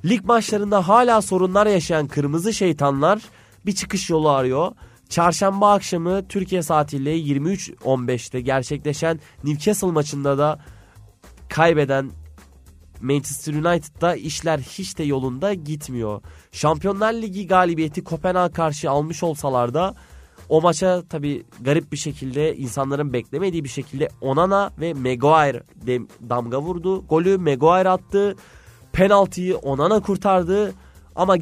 Lig 0.04 0.24
maçlarında 0.24 0.88
hala 0.88 1.22
sorunlar 1.22 1.66
yaşayan 1.66 2.06
Kırmızı 2.06 2.52
Şeytanlar 2.52 3.22
bir 3.66 3.72
çıkış 3.72 4.10
yolu 4.10 4.30
arıyor. 4.30 4.72
Çarşamba 5.08 5.72
akşamı 5.72 6.28
Türkiye 6.28 6.62
saatiyle 6.62 7.18
23.15'te 7.18 8.40
gerçekleşen 8.40 9.20
Newcastle 9.44 9.90
maçında 9.90 10.38
da 10.38 10.60
kaybeden 11.48 12.10
Manchester 13.00 13.54
United'da 13.54 14.16
işler 14.16 14.58
hiç 14.58 14.98
de 14.98 15.02
yolunda 15.02 15.54
gitmiyor. 15.54 16.22
Şampiyonlar 16.52 17.12
Ligi 17.12 17.46
galibiyeti 17.46 18.04
Kopenhag 18.04 18.54
karşı 18.54 18.90
almış 18.90 19.22
olsalar 19.22 19.74
da 19.74 19.94
o 20.48 20.60
maça 20.60 21.02
tabi 21.08 21.44
garip 21.60 21.92
bir 21.92 21.96
şekilde 21.96 22.56
insanların 22.56 23.12
beklemediği 23.12 23.64
bir 23.64 23.68
şekilde 23.68 24.08
Onana 24.20 24.70
ve 24.80 24.94
Maguire 24.94 25.62
damga 26.28 26.62
vurdu. 26.62 27.06
Golü 27.06 27.38
Maguire 27.38 27.88
attı. 27.88 28.36
Penaltıyı 28.92 29.56
Onana 29.56 30.00
kurtardı. 30.00 30.74
Ama 31.16 31.36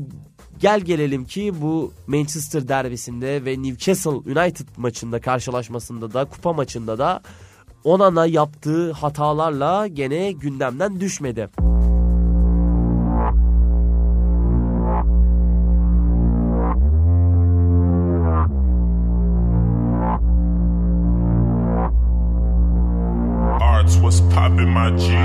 gel 0.59 0.81
gelelim 0.81 1.25
ki 1.25 1.53
bu 1.61 1.93
Manchester 2.07 2.69
derbisinde 2.69 3.45
ve 3.45 3.63
Newcastle 3.63 4.11
United 4.11 4.69
maçında 4.77 5.21
karşılaşmasında 5.21 6.13
da 6.13 6.25
kupa 6.25 6.53
maçında 6.53 6.99
da 6.99 7.23
Onana 7.85 8.27
yaptığı 8.27 8.93
hatalarla 8.93 9.87
gene 9.87 10.33
gündemden 10.33 11.01
düşmedi. 11.01 11.49
What's 24.01 24.21
poppin' 24.21 24.71
my 24.71 24.91
G? 24.97 25.18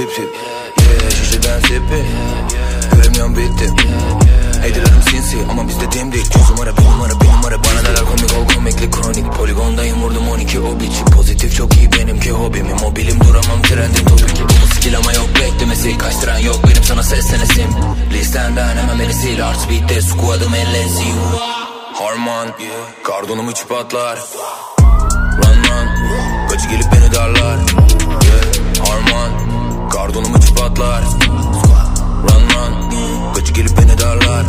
De 0.00 0.06
tip 0.06 0.16
tip 0.16 0.34
yeah, 0.80 1.10
Şişeden 1.10 1.60
sipi, 1.60 2.04
göremiyorum 2.92 3.36
bittim 3.36 3.76
Hedilerim 4.62 5.02
sinsi 5.10 5.36
ama 5.50 5.68
bizde 5.68 5.92
dimdik. 5.92 6.36
Yüz 6.36 6.50
numara 6.50 6.76
bir 6.76 6.84
numara 6.84 7.20
bir 7.20 7.26
numara. 7.26 7.64
Bana 7.64 7.84
derler 7.84 8.04
komik 8.04 8.38
ol 8.38 8.54
komiklik 8.54 8.92
kronik. 8.92 9.32
Poligondayım 9.32 10.02
vurdum 10.02 10.28
12 10.28 10.60
o 10.60 10.80
biçi 10.80 11.04
Pozitif 11.04 11.56
çok 11.56 11.76
iyi 11.76 11.92
benimki 11.92 12.30
hobim. 12.30 12.66
Mobilim 12.80 13.20
duramam 13.20 13.62
trendin 13.62 14.04
topik 14.04 14.40
Bu 14.62 14.74
skill 14.74 14.96
ama 14.96 15.12
yok 15.12 15.28
beklemesi. 15.40 15.98
Kaçtıran 15.98 16.38
yok 16.38 16.60
benim 16.68 16.84
sana 16.84 17.02
seslenesim 17.02 17.70
Listenden 18.12 18.76
hemen 18.76 18.98
beni 18.98 19.14
sil 19.20 19.40
Art 19.46 19.70
beat'te 19.70 20.02
squad'ım 20.02 20.54
ellezi 20.54 21.04
Harman 21.94 22.48
Kardonumu 23.04 23.52
çıpatlar 23.54 24.18
Run 25.38 25.56
run. 25.56 26.48
Kaçı 26.48 26.68
gelip 26.68 26.86
beni 26.92 27.14
darlar 27.14 27.79
Kardonumu 30.10 30.40
çıpatlar 30.40 31.02
Run 32.22 32.42
run. 32.50 33.34
Kaçı 33.34 33.52
gelip 33.52 33.78
beni 33.78 33.98
darlar. 33.98 34.46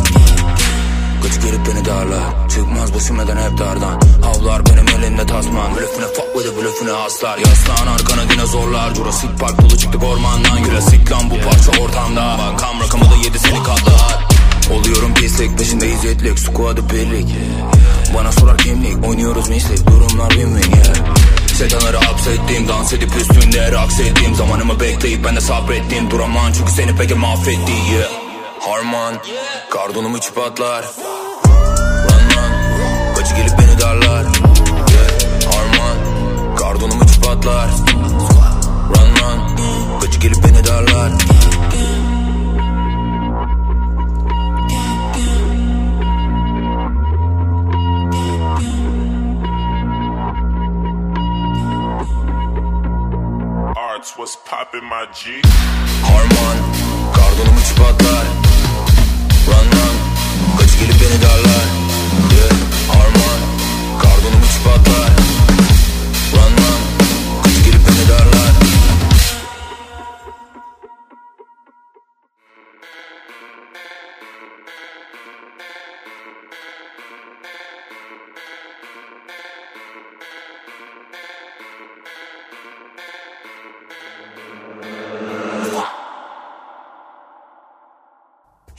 Kaçı 1.22 1.40
gelip 1.40 1.66
beni 1.66 1.84
darlar. 1.84 2.48
Çıkmaz 2.48 2.94
bu 2.94 3.00
simeden 3.00 3.36
hep 3.36 3.58
dardan. 3.58 4.00
Havlar 4.22 4.66
benim 4.66 4.88
elimde 4.88 5.26
tasman. 5.26 5.74
Blöfüne 5.76 6.06
fuck 6.06 6.34
with 6.34 6.48
it 6.48 6.62
blöfüne 6.62 6.92
aslar. 6.92 7.38
Yaslan 7.38 7.86
arkana 7.86 8.32
yine 8.32 8.46
zorlar 8.46 8.94
Jurassic 8.94 9.28
Park 9.40 9.62
dolu 9.62 9.78
çıktık 9.78 10.04
ormandan. 10.04 10.64
Jurassic 10.64 11.10
lan 11.10 11.30
bu 11.30 11.34
parça 11.34 11.82
ortamda. 11.82 12.38
Bankam 12.38 12.80
rakamı 12.80 13.04
da 13.04 13.16
yedi 13.24 13.38
seni 13.38 13.62
katlar. 13.62 14.26
Oluyorum 14.72 15.14
pislik 15.14 15.58
peşindeyiz 15.58 16.04
yetlik 16.04 16.38
Squad'ı 16.38 16.90
birlik. 16.90 17.28
Bana 18.14 18.32
sorar 18.32 18.58
kimlik 18.58 19.08
Oynuyoruz 19.08 19.48
mislik 19.48 19.86
Durumlar 19.86 20.30
win 20.30 20.56
win 20.56 20.76
yeah 20.76 21.21
Şeytanları 21.62 21.96
hapsettiğim 21.96 22.68
Dans 22.68 22.92
edip 22.92 23.16
üstünde 23.16 23.72
raks 23.72 24.00
ettiğim 24.00 24.34
Zamanımı 24.34 24.80
bekleyip 24.80 25.24
ben 25.24 25.36
de 25.36 25.40
sabrettiğim 25.40 26.10
Duramam 26.10 26.52
çünkü 26.52 26.72
seni 26.72 26.96
peki 26.96 27.14
mahvetti 27.14 27.72
yeah. 27.92 28.08
Harman 28.60 29.14
Kardonumu 29.70 30.20
çıpatlar 30.20 30.84
Run 32.04 32.30
run 32.30 33.14
Kaçı 33.14 33.34
gelip 33.34 33.58
beni 33.58 33.80
darlar. 33.80 34.22
Yeah. 34.22 35.52
Harman 35.52 36.56
Kardonumu 36.56 37.06
çıpatlar 37.06 37.68
Run 38.88 39.16
run 39.16 40.00
Kaçı 40.00 40.18
gelip 40.18 40.44
beni 40.44 40.64
darlar 40.64 41.12
Arts, 54.02 54.18
what's 54.18 54.34
poppin' 54.34 54.84
my 54.84 55.06
G? 55.14 55.40
Harman 56.02 56.58
Kardonumu 57.14 57.60
çıpatlar 57.68 58.26
Run 59.46 59.66
run 59.72 59.96
Kaçı 60.58 60.78
gelip 60.78 60.94
beni 61.02 61.22
darlar 61.22 61.66
yeah. 62.34 62.54
Harman 62.92 63.40
Kardonumu 64.02 64.46
çıpatlar 64.54 65.08
Run 65.08 65.21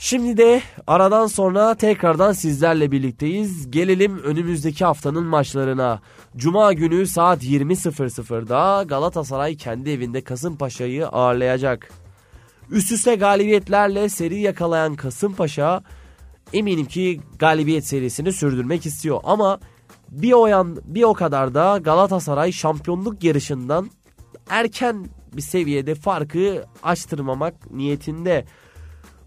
Şimdi 0.04 0.36
de 0.36 0.62
aradan 0.86 1.26
sonra 1.26 1.74
tekrardan 1.74 2.32
sizlerle 2.32 2.90
birlikteyiz. 2.90 3.70
Gelelim 3.70 4.18
önümüzdeki 4.18 4.84
haftanın 4.84 5.24
maçlarına. 5.24 6.00
Cuma 6.36 6.72
günü 6.72 7.06
saat 7.06 7.44
20.00'da 7.44 8.82
Galatasaray 8.82 9.56
kendi 9.56 9.90
evinde 9.90 10.20
Kasımpaşa'yı 10.20 11.08
ağırlayacak. 11.08 11.90
Üst 12.70 12.92
üste 12.92 13.14
galibiyetlerle 13.14 14.08
seri 14.08 14.40
yakalayan 14.40 14.94
Kasımpaşa 14.94 15.82
eminim 16.52 16.86
ki 16.86 17.20
galibiyet 17.38 17.86
serisini 17.86 18.32
sürdürmek 18.32 18.86
istiyor. 18.86 19.20
Ama 19.24 19.58
bir 20.10 20.32
o, 20.32 20.46
yan, 20.46 20.78
bir 20.84 21.02
o 21.02 21.14
kadar 21.14 21.54
da 21.54 21.78
Galatasaray 21.78 22.52
şampiyonluk 22.52 23.24
yarışından 23.24 23.90
erken 24.48 25.06
bir 25.32 25.42
seviyede 25.42 25.94
farkı 25.94 26.64
açtırmamak 26.82 27.70
niyetinde. 27.70 28.44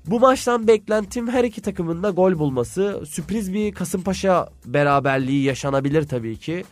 Bu 0.07 0.19
maçtan 0.19 0.67
beklentim 0.67 1.27
her 1.27 1.43
iki 1.43 1.61
takımın 1.61 2.03
da 2.03 2.09
gol 2.09 2.39
bulması. 2.39 3.03
Sürpriz 3.09 3.53
bir 3.53 3.71
Kasımpaşa 3.71 4.49
beraberliği 4.65 5.43
yaşanabilir 5.43 6.07
tabii 6.07 6.37
ki. 6.37 6.65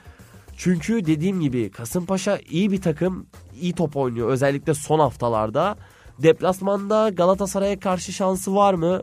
Çünkü 0.58 1.06
dediğim 1.06 1.39
gibi 1.39 1.71
Kasımpaşa 1.71 2.39
iyi 2.50 2.71
bir 2.71 2.82
takım, 2.82 3.28
iyi 3.62 3.74
top 3.74 3.98
oynuyor 3.98 4.30
özellikle 4.30 4.74
son 4.74 5.00
haftalarda. 5.00 5.78
Deplasmanda 6.24 7.10
Galatasaray'a 7.10 7.80
karşı 7.80 8.13
şansı 8.13 8.56
var 8.56 8.74
mı? 8.74 9.02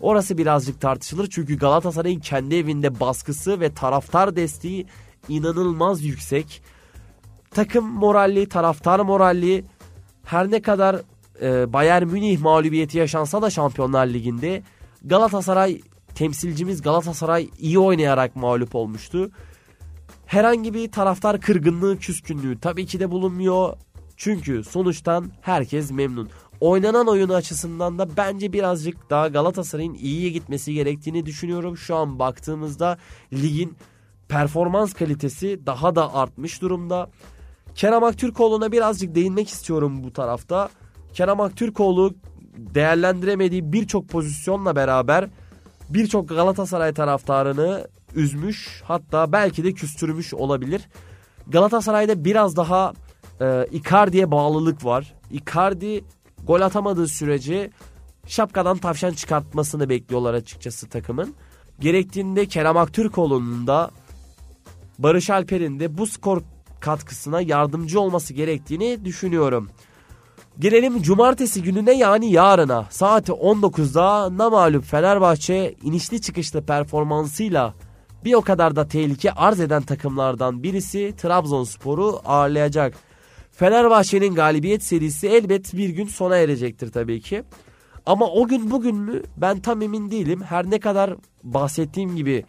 Orası 0.00 0.38
birazcık 0.38 0.80
tartışılır 0.80 1.30
çünkü 1.30 1.58
Galatasaray'ın 1.58 2.20
kendi 2.20 2.54
evinde 2.54 3.00
baskısı 3.00 3.60
ve 3.60 3.74
taraftar 3.74 4.36
desteği 4.36 4.86
inanılmaz 5.28 6.04
yüksek. 6.04 6.62
Takım 7.50 7.84
moralli, 7.84 8.48
taraftar 8.48 9.00
moralli. 9.00 9.64
Her 10.24 10.50
ne 10.50 10.62
kadar 10.62 10.96
e, 11.42 11.72
Bayern 11.72 12.06
Münih 12.06 12.40
mağlubiyeti 12.40 12.98
yaşansa 12.98 13.42
da 13.42 13.50
Şampiyonlar 13.50 14.06
Ligi'nde 14.06 14.62
Galatasaray 15.04 15.80
temsilcimiz 16.14 16.82
Galatasaray 16.82 17.48
iyi 17.58 17.78
oynayarak 17.78 18.36
mağlup 18.36 18.74
olmuştu. 18.74 19.30
Herhangi 20.26 20.74
bir 20.74 20.92
taraftar 20.92 21.40
kırgınlığı, 21.40 21.98
küskünlüğü 21.98 22.60
tabii 22.60 22.86
ki 22.86 23.00
de 23.00 23.10
bulunmuyor. 23.10 23.76
Çünkü 24.16 24.64
sonuçtan 24.64 25.32
herkes 25.40 25.90
memnun. 25.90 26.30
Oynanan 26.60 27.08
oyunu 27.08 27.34
açısından 27.34 27.98
da 27.98 28.16
bence 28.16 28.52
birazcık 28.52 29.10
daha 29.10 29.28
Galatasaray'ın 29.28 29.94
iyiye 29.94 30.30
gitmesi 30.30 30.74
gerektiğini 30.74 31.26
düşünüyorum. 31.26 31.76
Şu 31.76 31.96
an 31.96 32.18
baktığımızda 32.18 32.98
ligin 33.32 33.76
performans 34.28 34.92
kalitesi 34.92 35.66
daha 35.66 35.94
da 35.94 36.14
artmış 36.14 36.62
durumda. 36.62 37.10
Kerem 37.74 38.04
Aktürkoğlu'na 38.04 38.72
birazcık 38.72 39.14
değinmek 39.14 39.48
istiyorum 39.48 40.04
bu 40.04 40.12
tarafta. 40.12 40.70
Kerem 41.14 41.40
Aktürkoğlu 41.40 42.14
değerlendiremediği 42.56 43.72
birçok 43.72 44.08
pozisyonla 44.08 44.76
beraber 44.76 45.28
birçok 45.88 46.28
Galatasaray 46.28 46.94
taraftarını 46.94 47.88
üzmüş 48.14 48.82
hatta 48.84 49.32
belki 49.32 49.64
de 49.64 49.72
küstürmüş 49.72 50.34
olabilir. 50.34 50.88
Galatasaray'da 51.46 52.24
biraz 52.24 52.56
daha 52.56 52.92
e, 53.40 53.66
Icardi'ye 53.72 54.30
bağlılık 54.30 54.84
var. 54.84 55.14
Icardi 55.30 56.04
gol 56.46 56.60
atamadığı 56.60 57.08
sürece 57.08 57.70
şapkadan 58.26 58.78
tavşan 58.78 59.12
çıkartmasını 59.12 59.88
bekliyorlar 59.88 60.34
açıkçası 60.34 60.88
takımın. 60.88 61.34
Gerektiğinde 61.80 62.46
Kerem 62.46 62.76
Aktürkoğlu'nun 62.76 63.66
da 63.66 63.90
Barış 64.98 65.30
Alper'in 65.30 65.80
de 65.80 65.98
bu 65.98 66.06
skor 66.06 66.42
katkısına 66.80 67.40
yardımcı 67.40 68.00
olması 68.00 68.34
gerektiğini 68.34 69.04
düşünüyorum. 69.04 69.70
Gelelim 70.58 71.02
cumartesi 71.02 71.62
gününe 71.62 71.92
yani 71.92 72.32
yarına. 72.32 72.86
Saat 72.90 73.28
19'da 73.28 74.38
namalup 74.38 74.84
Fenerbahçe 74.84 75.74
inişli 75.82 76.20
çıkışlı 76.20 76.62
performansıyla 76.62 77.74
bir 78.24 78.34
o 78.34 78.40
kadar 78.40 78.76
da 78.76 78.88
tehlike 78.88 79.32
arz 79.32 79.60
eden 79.60 79.82
takımlardan 79.82 80.62
birisi 80.62 81.14
Trabzonspor'u 81.16 82.20
ağırlayacak. 82.24 82.94
Fenerbahçe'nin 83.52 84.34
galibiyet 84.34 84.82
serisi 84.82 85.28
elbet 85.28 85.76
bir 85.76 85.88
gün 85.88 86.06
sona 86.06 86.36
erecektir 86.36 86.92
tabii 86.92 87.20
ki. 87.20 87.42
Ama 88.06 88.26
o 88.26 88.48
gün 88.48 88.70
bugün 88.70 88.96
mü 88.96 89.22
ben 89.36 89.60
tam 89.60 89.82
emin 89.82 90.10
değilim. 90.10 90.42
Her 90.42 90.70
ne 90.70 90.80
kadar 90.80 91.14
bahsettiğim 91.42 92.16
gibi 92.16 92.44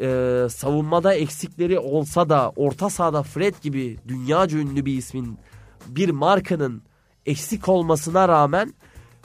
e, 0.00 0.46
savunmada 0.50 1.14
eksikleri 1.14 1.78
olsa 1.78 2.28
da 2.28 2.52
orta 2.56 2.90
sahada 2.90 3.22
Fred 3.22 3.54
gibi 3.62 3.96
dünyaca 4.08 4.58
ünlü 4.58 4.84
bir 4.84 4.96
ismin 4.96 5.38
bir 5.86 6.10
markanın 6.10 6.82
eksik 7.28 7.68
olmasına 7.68 8.28
rağmen 8.28 8.74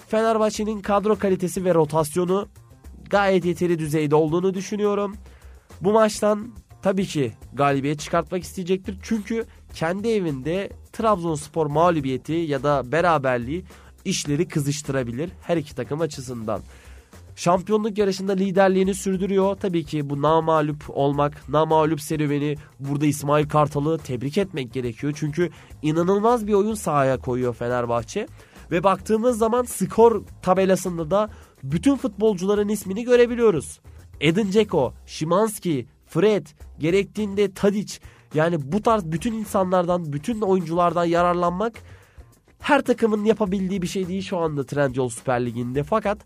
Fenerbahçe'nin 0.08 0.82
kadro 0.82 1.16
kalitesi 1.16 1.66
ve 1.66 1.74
rotasyonu 1.74 2.48
gayet 3.10 3.46
yeteri 3.46 3.80
düzeyde 3.80 4.16
olduğunu 4.16 4.54
düşünüyorum. 4.54 5.16
Bu 5.82 5.92
maçtan 5.92 6.54
tabii 6.82 7.06
ki 7.06 7.32
galibiyet 7.54 8.00
çıkartmak 8.00 8.44
isteyecektir. 8.44 8.98
Çünkü 9.02 9.46
kendi 9.74 10.08
evinde 10.08 10.70
Trabzonspor 10.94 11.66
mağlubiyeti 11.66 12.34
ya 12.34 12.64
da 12.64 12.92
beraberliği 12.92 13.66
işleri 14.06 14.48
kızıştırabilir 14.48 15.30
her 15.42 15.58
iki 15.58 15.76
takım 15.76 16.02
açısından. 16.02 16.62
Şampiyonluk 17.36 17.98
yarışında 17.98 18.34
liderliğini 18.34 18.94
sürdürüyor. 18.94 19.56
Tabii 19.56 19.84
ki 19.84 20.10
bu 20.10 20.22
namalup 20.22 20.84
olmak, 20.90 21.50
namalup 21.50 22.02
serüveni 22.02 22.56
burada 22.80 23.06
İsmail 23.06 23.50
Kartal'ı 23.50 23.98
tebrik 23.98 24.38
etmek 24.38 24.74
gerekiyor. 24.74 25.14
Çünkü 25.16 25.50
inanılmaz 25.82 26.48
bir 26.48 26.54
oyun 26.54 26.74
sahaya 26.74 27.18
koyuyor 27.18 27.54
Fenerbahçe. 27.54 28.28
Ve 28.72 28.84
baktığımız 28.84 29.38
zaman 29.38 29.64
skor 29.64 30.24
tabelasında 30.42 31.12
da 31.12 31.30
bütün 31.64 31.96
futbolcuların 31.96 32.70
ismini 32.70 33.04
görebiliyoruz. 33.04 33.80
Edin 34.22 34.52
Dzeko, 34.52 34.94
Şimanski, 35.06 35.88
Fred, 36.08 36.48
gerektiğinde 36.80 37.54
Tadic 37.54 37.94
yani 38.34 38.72
bu 38.72 38.82
tarz 38.82 39.12
bütün 39.12 39.34
insanlardan, 39.34 40.14
bütün 40.14 40.42
oyunculardan 40.42 41.06
yararlanmak 41.06 41.74
her 42.60 42.82
takımın 42.82 43.26
yapabildiği 43.26 43.82
bir 43.82 43.88
şey 43.88 44.08
değil 44.08 44.22
şu 44.22 44.38
anda 44.38 44.66
Trendyol 44.66 45.10
Süper 45.10 45.46
Ligi'nde. 45.46 45.84
Fakat 45.84 46.18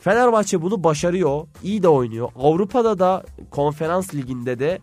Fenerbahçe 0.00 0.62
bunu 0.62 0.84
başarıyor. 0.84 1.46
iyi 1.62 1.82
de 1.82 1.88
oynuyor. 1.88 2.28
Avrupa'da 2.36 2.98
da 2.98 3.24
konferans 3.50 4.14
liginde 4.14 4.58
de 4.58 4.78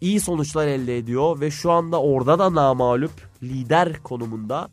iyi 0.00 0.20
sonuçlar 0.20 0.66
elde 0.66 0.98
ediyor 0.98 1.40
ve 1.40 1.50
şu 1.50 1.70
anda 1.70 2.02
orada 2.02 2.38
da 2.38 2.54
namalup 2.54 3.12
lider 3.42 4.02
konumunda. 4.02 4.68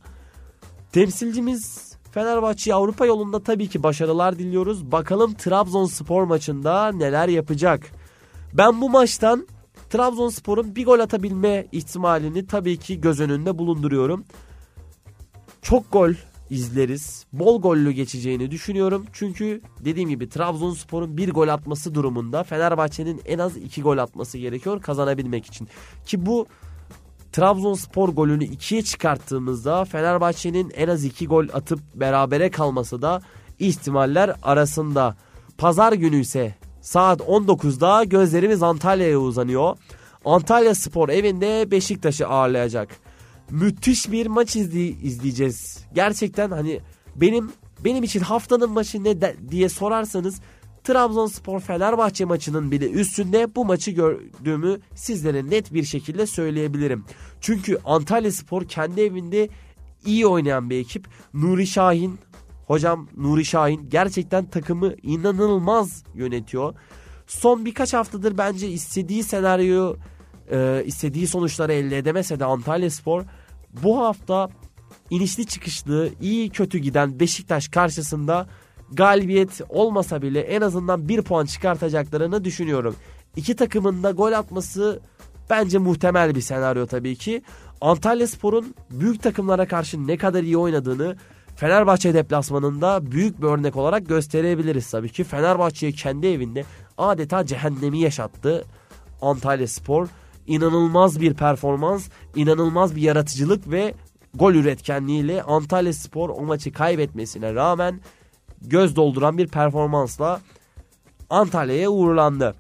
Temsilcimiz 0.92 1.92
Fenerbahçe 2.12 2.74
Avrupa 2.74 3.06
yolunda 3.06 3.44
tabii 3.44 3.68
ki 3.68 3.84
başarılar 3.84 4.40
diliyoruz. 4.40 4.92
Bakalım 4.92 5.34
Trabzonspor 5.34 6.24
maçında 6.24 6.92
neler 6.92 7.28
yapacak. 7.28 7.92
Ben 8.54 8.82
bu 8.82 8.90
maçtan 8.90 9.48
Trabzonspor'un 9.90 10.76
bir 10.76 10.86
gol 10.86 11.00
atabilme 11.00 11.68
ihtimalini 11.72 12.48
tabii 12.48 12.78
ki 12.78 13.02
göz 13.02 13.20
önünde 13.20 13.58
bulunduruyorum. 13.58 14.26
Çok 15.62 15.92
gol 15.92 16.14
izleriz. 16.52 17.26
Bol 17.34 17.62
gollü 17.62 17.92
geçeceğini 17.92 18.52
düşünüyorum. 18.52 19.06
Çünkü 19.14 19.62
dediğim 19.80 20.10
gibi 20.10 20.30
Trabzonspor'un 20.30 21.18
bir 21.18 21.32
gol 21.32 21.48
atması 21.48 21.96
durumunda 21.96 22.44
Fenerbahçe'nin 22.44 23.22
en 23.26 23.40
az 23.40 23.58
iki 23.58 23.82
gol 23.82 23.98
atması 23.98 24.38
gerekiyor 24.38 24.82
kazanabilmek 24.82 25.46
için. 25.46 25.68
Ki 26.06 26.26
bu 26.26 26.48
Trabzonspor 27.32 28.10
golünü 28.10 28.44
ikiye 28.44 28.82
çıkarttığımızda 28.82 29.86
Fenerbahçe'nin 29.86 30.72
en 30.76 30.88
az 30.88 31.04
iki 31.04 31.28
gol 31.28 31.46
atıp 31.54 31.80
berabere 31.96 32.52
kalması 32.52 33.02
da 33.02 33.22
ihtimaller 33.60 34.36
arasında. 34.44 35.16
Pazar 35.58 35.94
günü 35.94 36.20
ise 36.20 36.56
saat 36.82 37.20
19'da 37.22 38.04
gözlerimiz 38.04 38.64
Antalya'ya 38.64 39.20
uzanıyor. 39.20 39.78
Antalya 40.26 40.76
Spor 40.76 41.10
evinde 41.10 41.72
Beşiktaş'ı 41.72 42.28
ağırlayacak 42.28 43.11
müthiş 43.52 44.12
bir 44.12 44.28
maç 44.28 44.56
izley 44.56 44.90
izleyeceğiz. 44.90 45.86
Gerçekten 45.94 46.52
hani 46.52 46.80
benim 47.16 47.52
benim 47.80 48.04
için 48.04 48.20
haftanın 48.20 48.72
maçı 48.72 49.04
ne 49.04 49.22
de, 49.22 49.36
diye 49.50 49.70
sorarsanız 49.70 50.42
Trabzonspor 50.84 51.60
Fenerbahçe 51.60 52.26
maçının 52.26 52.72
bile 52.72 52.92
üstünde 52.92 53.56
bu 53.56 53.66
maçı 53.66 53.92
gördüğümü 53.92 54.80
sizlere 54.96 55.50
net 55.50 55.74
bir 55.74 55.84
şekilde 55.84 56.26
söyleyebilirim. 56.26 57.06
Çünkü 57.42 57.78
Antalya 57.86 58.32
Spor 58.32 58.66
kendi 58.66 59.02
evinde 59.02 59.50
iyi 60.06 60.28
oynayan 60.28 60.70
bir 60.70 60.80
ekip. 60.80 61.08
Nuri 61.34 61.68
Şahin, 61.68 62.20
hocam 62.68 63.08
Nuri 63.18 63.46
Şahin 63.46 63.90
gerçekten 63.90 64.46
takımı 64.46 64.94
inanılmaz 65.04 66.04
yönetiyor. 66.16 66.76
Son 67.28 67.66
birkaç 67.66 67.94
haftadır 67.94 68.38
bence 68.38 68.70
istediği 68.70 69.24
senaryoyu, 69.24 69.98
istediği 70.86 71.28
sonuçları 71.28 71.74
elde 71.74 71.98
edemese 71.98 72.40
de 72.40 72.46
Antalya 72.46 72.92
Spor 72.92 73.24
bu 73.84 74.00
hafta 74.00 74.50
inişli 75.10 75.46
çıkışlı 75.46 76.10
iyi 76.22 76.50
kötü 76.50 76.78
giden 76.78 77.20
Beşiktaş 77.20 77.68
karşısında 77.68 78.48
galibiyet 78.92 79.62
olmasa 79.70 80.22
bile 80.22 80.40
en 80.40 80.62
azından 80.62 81.10
bir 81.10 81.22
puan 81.22 81.46
çıkartacaklarını 81.46 82.44
düşünüyorum. 82.44 82.96
İki 83.36 83.56
takımın 83.56 84.04
da 84.04 84.12
gol 84.12 84.32
atması 84.32 85.00
bence 85.50 85.78
muhtemel 85.78 86.36
bir 86.36 86.42
senaryo 86.42 86.86
tabii 86.86 87.16
ki. 87.16 87.42
Antalya 87.82 88.28
Spor'un 88.28 88.76
büyük 88.92 89.24
takımlara 89.24 89.68
karşı 89.68 90.08
ne 90.08 90.18
kadar 90.18 90.44
iyi 90.44 90.58
oynadığını 90.58 91.18
Fenerbahçe 91.56 92.14
deplasmanında 92.14 93.12
büyük 93.12 93.42
bir 93.42 93.48
örnek 93.48 93.76
olarak 93.76 94.10
gösterebiliriz 94.10 94.92
tabii 94.92 95.10
ki. 95.10 95.24
Fenerbahçe'yi 95.24 95.94
kendi 95.94 96.28
evinde 96.28 96.66
adeta 96.98 97.46
cehennemi 97.46 98.00
yaşattı 98.00 98.66
Antalya 99.22 99.68
Spor 99.68 100.08
inanılmaz 100.52 101.22
bir 101.22 101.34
performans, 101.34 102.10
inanılmaz 102.36 102.96
bir 102.96 103.02
yaratıcılık 103.02 103.72
ve 103.72 103.94
gol 104.34 104.54
üretkenliğiyle 104.54 105.44
Antalya 105.44 105.94
Spor 105.94 106.30
o 106.30 106.42
maçı 106.42 106.72
kaybetmesine 106.72 107.56
rağmen 107.56 108.00
göz 108.62 108.96
dolduran 108.96 109.38
bir 109.38 109.48
performansla 109.48 110.42
Antalya'ya 111.30 111.90
uğurlandı. 111.90 112.56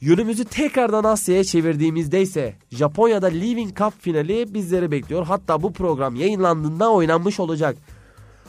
Yönümüzü 0.00 0.44
tekrardan 0.44 1.04
Asya'ya 1.04 1.44
çevirdiğimizde 1.44 2.22
ise 2.22 2.54
Japonya'da 2.70 3.26
Living 3.26 3.78
Cup 3.78 4.02
finali 4.02 4.54
bizleri 4.54 4.90
bekliyor. 4.90 5.26
Hatta 5.26 5.62
bu 5.62 5.72
program 5.72 6.16
yayınlandığında 6.16 6.92
oynanmış 6.92 7.40
olacak. 7.40 7.76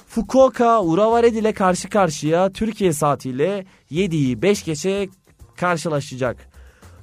Fukuoka 0.07 0.83
Urawared 0.83 1.35
ile 1.35 1.53
karşı 1.53 1.89
karşıya 1.89 2.51
Türkiye 2.51 2.93
saatiyle 2.93 3.65
7'yi 3.91 4.41
5 4.41 4.63
geçe 4.63 5.09
karşılaşacak. 5.55 6.50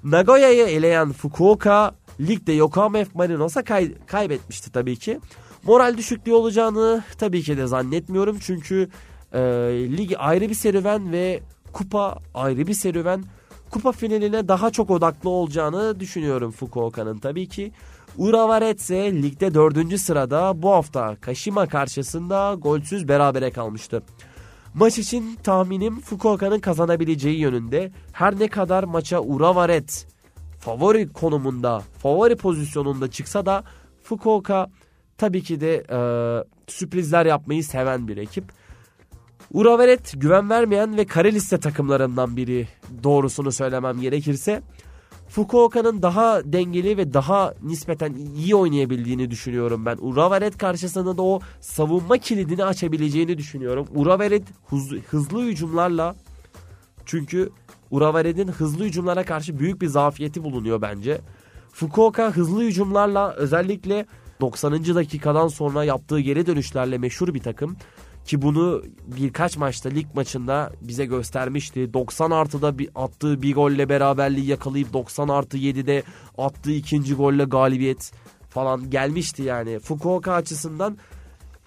Nagoya'yı 0.04 0.66
eleyen 0.66 1.12
Fukuoka 1.12 1.94
ligde 2.20 2.52
Yokohama 2.52 2.98
F 2.98 3.10
Marinos'a 3.14 3.64
kay- 3.64 3.94
kaybetmişti 4.06 4.72
tabii 4.72 4.96
ki. 4.96 5.20
Moral 5.62 5.96
düşüklüğü 5.96 6.32
olacağını 6.32 7.04
tabii 7.18 7.42
ki 7.42 7.56
de 7.56 7.66
zannetmiyorum 7.66 8.38
çünkü 8.40 8.88
e, 9.32 9.40
lig 9.96 10.12
ayrı 10.18 10.48
bir 10.48 10.54
serüven 10.54 11.12
ve 11.12 11.40
kupa 11.72 12.18
ayrı 12.34 12.66
bir 12.66 12.74
serüven. 12.74 13.24
Kupa 13.70 13.92
finaline 13.92 14.48
daha 14.48 14.70
çok 14.70 14.90
odaklı 14.90 15.30
olacağını 15.30 16.00
düşünüyorum 16.00 16.50
Fukuoka'nın 16.50 17.18
tabii 17.18 17.48
ki. 17.48 17.72
Urawared 18.18 18.78
ise 18.78 19.12
ligde 19.22 19.54
dördüncü 19.54 19.98
sırada 19.98 20.62
bu 20.62 20.70
hafta 20.70 21.16
Kashima 21.20 21.66
karşısında 21.66 22.54
golsüz 22.58 23.08
berabere 23.08 23.50
kalmıştı. 23.50 24.02
Maç 24.74 24.98
için 24.98 25.38
tahminim 25.42 26.00
Fukuoka'nın 26.00 26.60
kazanabileceği 26.60 27.38
yönünde. 27.38 27.92
Her 28.12 28.38
ne 28.38 28.48
kadar 28.48 28.84
maça 28.84 29.20
Urawared 29.20 29.88
favori 30.58 31.12
konumunda, 31.12 31.82
favori 31.98 32.36
pozisyonunda 32.36 33.10
çıksa 33.10 33.46
da 33.46 33.64
Fukuoka 34.02 34.70
tabii 35.18 35.42
ki 35.42 35.60
de 35.60 35.74
e, 35.74 35.98
sürprizler 36.66 37.26
yapmayı 37.26 37.64
seven 37.64 38.08
bir 38.08 38.16
ekip. 38.16 38.44
Urawared 39.52 40.06
güven 40.14 40.50
vermeyen 40.50 40.96
ve 40.96 41.04
kare 41.06 41.32
liste 41.32 41.60
takımlarından 41.60 42.36
biri 42.36 42.68
doğrusunu 43.04 43.52
söylemem 43.52 44.00
gerekirse. 44.00 44.62
Fukuoka'nın 45.28 46.02
daha 46.02 46.42
dengeli 46.44 46.96
ve 46.96 47.14
daha 47.14 47.54
nispeten 47.62 48.14
iyi 48.36 48.54
oynayabildiğini 48.54 49.30
düşünüyorum 49.30 49.86
ben. 49.86 49.98
Urawared 50.00 50.54
karşısında 50.54 51.16
da 51.16 51.22
o 51.22 51.40
savunma 51.60 52.18
kilidini 52.18 52.64
açabileceğini 52.64 53.38
düşünüyorum. 53.38 53.86
Urawared 53.94 54.46
hızlı, 54.66 54.98
hızlı 54.98 55.42
hücumlarla 55.42 56.16
çünkü 57.06 57.50
Urawared'in 57.90 58.48
hızlı 58.48 58.84
hücumlara 58.84 59.24
karşı 59.24 59.58
büyük 59.58 59.82
bir 59.82 59.86
zafiyeti 59.86 60.44
bulunuyor 60.44 60.82
bence. 60.82 61.20
Fukuoka 61.72 62.30
hızlı 62.36 62.62
hücumlarla 62.62 63.32
özellikle 63.32 64.06
90. 64.40 64.94
dakikadan 64.94 65.48
sonra 65.48 65.84
yaptığı 65.84 66.20
geri 66.20 66.46
dönüşlerle 66.46 66.98
meşhur 66.98 67.34
bir 67.34 67.42
takım. 67.42 67.76
Ki 68.28 68.42
bunu 68.42 68.82
birkaç 69.06 69.56
maçta 69.56 69.88
lig 69.88 70.06
maçında 70.14 70.72
bize 70.80 71.04
göstermişti. 71.04 71.94
90 71.94 72.30
artıda 72.30 72.78
bir 72.78 72.90
attığı 72.94 73.42
bir 73.42 73.54
golle 73.54 73.88
beraberliği 73.88 74.46
yakalayıp 74.46 74.92
90 74.92 75.28
artı 75.28 75.58
7'de 75.58 76.02
attığı 76.38 76.72
ikinci 76.72 77.14
golle 77.14 77.44
galibiyet 77.44 78.12
falan 78.50 78.90
gelmişti 78.90 79.42
yani. 79.42 79.78
Fukuoka 79.78 80.32
açısından 80.32 80.98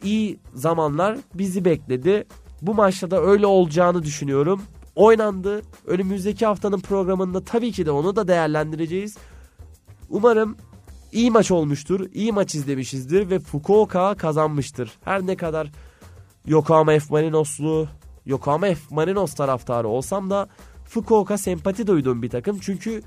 iyi 0.03 0.39
zamanlar 0.53 1.17
bizi 1.33 1.65
bekledi. 1.65 2.25
Bu 2.61 2.73
maçta 2.73 3.11
da 3.11 3.21
öyle 3.21 3.45
olacağını 3.45 4.03
düşünüyorum. 4.03 4.61
Oynandı. 4.95 5.61
Önümüzdeki 5.87 6.45
haftanın 6.45 6.79
programında 6.79 7.43
tabii 7.43 7.71
ki 7.71 7.85
de 7.85 7.91
onu 7.91 8.15
da 8.15 8.27
değerlendireceğiz. 8.27 9.17
Umarım 10.09 10.57
iyi 11.11 11.31
maç 11.31 11.51
olmuştur. 11.51 12.07
iyi 12.13 12.31
maç 12.31 12.55
izlemişizdir 12.55 13.29
ve 13.29 13.39
Fukuoka 13.39 14.15
kazanmıştır. 14.15 14.91
Her 15.03 15.27
ne 15.27 15.35
kadar 15.35 15.71
Yokohama 16.45 16.91
F 16.91 17.05
Marinoslu, 17.09 17.87
Yokohama 18.25 18.67
F 18.67 18.79
Marinos 18.89 19.33
taraftarı 19.33 19.87
olsam 19.87 20.29
da 20.29 20.47
Fukuoka 20.85 21.37
sempati 21.37 21.87
duyduğum 21.87 22.21
bir 22.21 22.29
takım. 22.29 22.59
Çünkü 22.61 23.01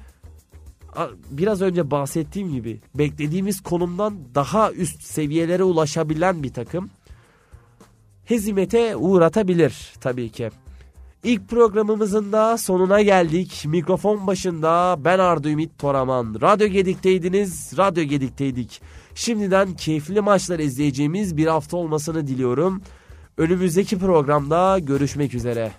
biraz 1.31 1.63
önce 1.63 1.91
bahsettiğim 1.91 2.53
gibi 2.53 2.81
beklediğimiz 2.95 3.63
konumdan 3.63 4.19
daha 4.35 4.73
üst 4.73 5.03
seviyelere 5.03 5.63
ulaşabilen 5.63 6.43
bir 6.43 6.53
takım. 6.53 6.91
Hezimete 8.25 8.97
uğratabilir 8.97 9.93
tabii 10.01 10.31
ki. 10.31 10.51
İlk 11.25 11.49
programımızın 11.49 12.33
da 12.33 12.59
sonuna 12.59 13.03
geldik. 13.03 13.65
Mikrofon 13.67 14.27
başında 14.27 14.97
ben 15.05 15.19
Ardu 15.19 15.49
Ümit 15.49 15.79
Toraman. 15.79 16.37
Radyo 16.41 16.67
Gedik'teydiniz, 16.67 17.73
Radyo 17.79 18.05
Gedik'teydik. 18.05 18.81
Şimdiden 19.15 19.75
keyifli 19.75 20.21
maçlar 20.21 20.59
izleyeceğimiz 20.59 21.37
bir 21.37 21.47
hafta 21.47 21.77
olmasını 21.77 22.27
diliyorum. 22.27 22.83
Önümüzdeki 23.39 23.99
programda 23.99 24.79
görüşmek 24.79 25.35
üzere. 25.35 25.73